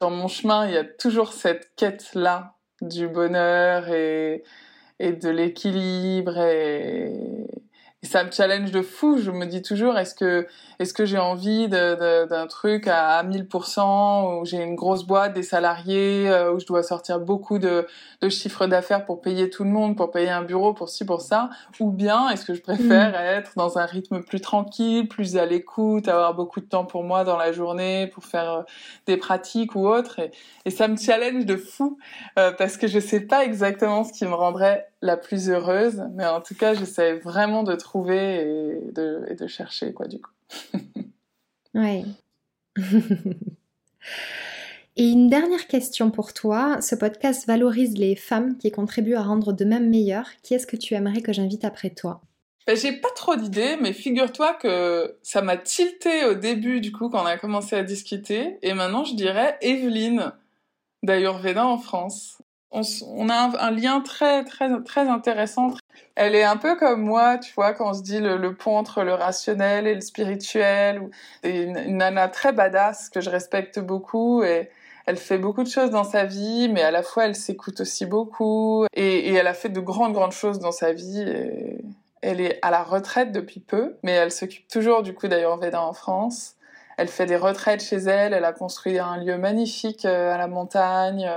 [0.00, 4.44] dans mon chemin, il y a toujours cette quête-là du bonheur et,
[5.00, 7.46] et de l'équilibre et,
[8.04, 9.18] ça me challenge de fou.
[9.18, 10.46] Je me dis toujours, est-ce que,
[10.78, 16.28] est-ce que j'ai envie d'un truc à, 1000% où j'ai une grosse boîte, des salariés,
[16.28, 17.86] euh, où je dois sortir beaucoup de,
[18.20, 21.20] de chiffres d'affaires pour payer tout le monde, pour payer un bureau, pour ci, pour
[21.20, 21.50] ça,
[21.80, 23.14] ou bien est-ce que je préfère mm.
[23.14, 27.24] être dans un rythme plus tranquille, plus à l'écoute, avoir beaucoup de temps pour moi
[27.24, 28.62] dans la journée, pour faire euh,
[29.06, 30.18] des pratiques ou autre.
[30.18, 30.30] Et,
[30.64, 31.98] et ça me challenge de fou
[32.38, 36.24] euh, parce que je sais pas exactement ce qui me rendrait la plus heureuse, mais
[36.24, 40.30] en tout cas, j'essaie vraiment de trouver et de, et de chercher, quoi, du coup.
[41.74, 42.04] oui.
[44.96, 46.80] et une dernière question pour toi.
[46.80, 50.30] Ce podcast valorise les femmes qui contribuent à rendre de même meilleures.
[50.42, 52.22] Qui est-ce que tu aimerais que j'invite après toi?
[52.66, 57.10] Ben, J'ai pas trop d'idées, mais figure-toi que ça m'a tilté au début, du coup,
[57.10, 58.56] quand on a commencé à discuter.
[58.62, 60.32] Et maintenant, je dirais Evelyne
[61.02, 62.38] d'Ayurveda en France
[62.74, 65.74] on, a un, lien très très très intéressant.
[66.16, 69.02] Elle est un peu comme moi, tu vois, quand on se dit le, pont entre
[69.02, 71.08] le rationnel et le spirituel.
[71.42, 74.70] C'est une, nana très badass que je respecte beaucoup et
[75.06, 78.06] elle fait beaucoup de choses dans sa vie, mais à la fois elle s'écoute aussi
[78.06, 81.24] beaucoup et, elle a fait de grandes grandes choses dans sa vie.
[82.22, 85.92] elle est à la retraite depuis peu, mais elle s'occupe toujours du coup d'Ayurveda en
[85.92, 86.56] France.
[86.96, 88.32] Elle fait des retraites chez elle.
[88.34, 91.28] Elle a construit un lieu magnifique euh, à la montagne.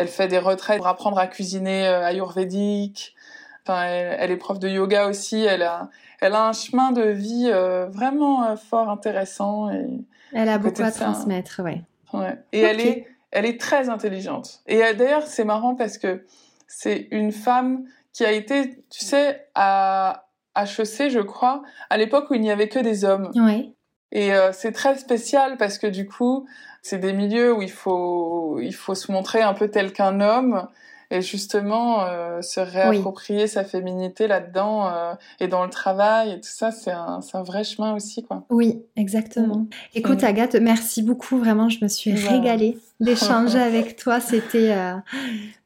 [0.00, 3.14] Elle fait des retraites pour apprendre à cuisiner euh, ayurvédique.
[3.62, 5.44] Enfin, elle, est prof de yoga aussi.
[5.44, 5.90] Elle a,
[6.22, 9.70] elle a un chemin de vie euh, vraiment euh, fort intéressant.
[9.70, 9.86] Et
[10.32, 11.82] elle a beaucoup à transmettre, ouais.
[12.14, 12.38] ouais.
[12.52, 14.60] Et elle est, elle est très intelligente.
[14.66, 16.24] Et d'ailleurs, c'est marrant parce que
[16.66, 17.84] c'est une femme
[18.14, 22.68] qui a été, tu sais, à HEC, je crois, à l'époque où il n'y avait
[22.68, 23.30] que des hommes.
[23.34, 23.74] Ouais.
[24.12, 26.48] Et c'est très spécial parce que du coup,
[26.82, 30.66] c'est des milieux où il faut, il faut se montrer un peu tel qu'un homme
[31.10, 36.48] et justement euh, se réapproprier sa féminité là-dedans euh, et dans le travail et tout
[36.50, 38.22] ça, c'est un, un, vrai chemin aussi.
[38.22, 38.44] Quoi.
[38.48, 39.56] Oui, exactement.
[39.56, 39.68] Mm.
[39.94, 41.38] Écoute, Agathe, merci beaucoup.
[41.38, 44.20] Vraiment, je me suis régalée d'échanger avec toi.
[44.20, 44.94] C'était euh,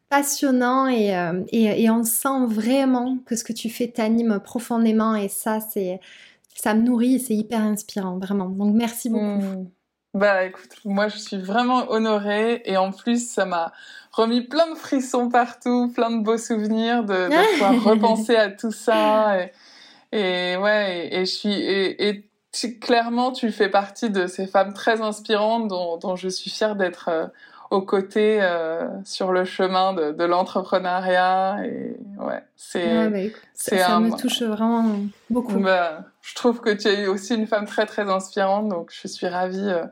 [0.08, 1.14] passionnant et,
[1.52, 6.00] et, et, on sent vraiment que ce que tu fais t'anime profondément et ça, c'est
[6.54, 8.48] ça me nourrit et c'est hyper inspirant, vraiment.
[8.48, 9.24] Donc, merci beaucoup.
[9.24, 9.66] Mm.
[10.14, 13.72] Bah écoute, moi je suis vraiment honorée et en plus ça m'a
[14.12, 18.70] remis plein de frissons partout, plein de beaux souvenirs, de, de pouvoir repenser à tout
[18.70, 19.52] ça et,
[20.12, 22.24] et ouais et, je suis et, et
[22.80, 27.08] clairement tu fais partie de ces femmes très inspirantes dont, dont je suis fière d'être
[27.08, 27.26] euh,
[27.74, 33.18] aux côtés euh, sur le chemin de, de l'entrepreneuriat et ouais c'est bah,
[33.52, 34.84] c'est ça, me touche vraiment
[35.28, 35.58] beaucoup.
[35.58, 39.26] Bah, je trouve que tu es aussi une femme très très inspirante donc je suis
[39.26, 39.84] ravie euh,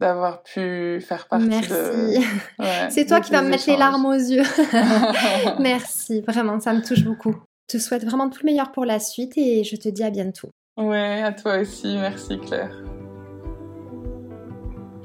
[0.00, 2.26] d'avoir pu faire partie Merci.
[2.90, 4.42] c'est toi qui vas me mettre les larmes aux yeux.
[5.60, 7.36] Merci vraiment ça me touche beaucoup.
[7.70, 10.10] Je te souhaite vraiment tout le meilleur pour la suite et je te dis à
[10.10, 10.50] bientôt.
[10.76, 11.96] Ouais à toi aussi.
[11.98, 12.72] Merci Claire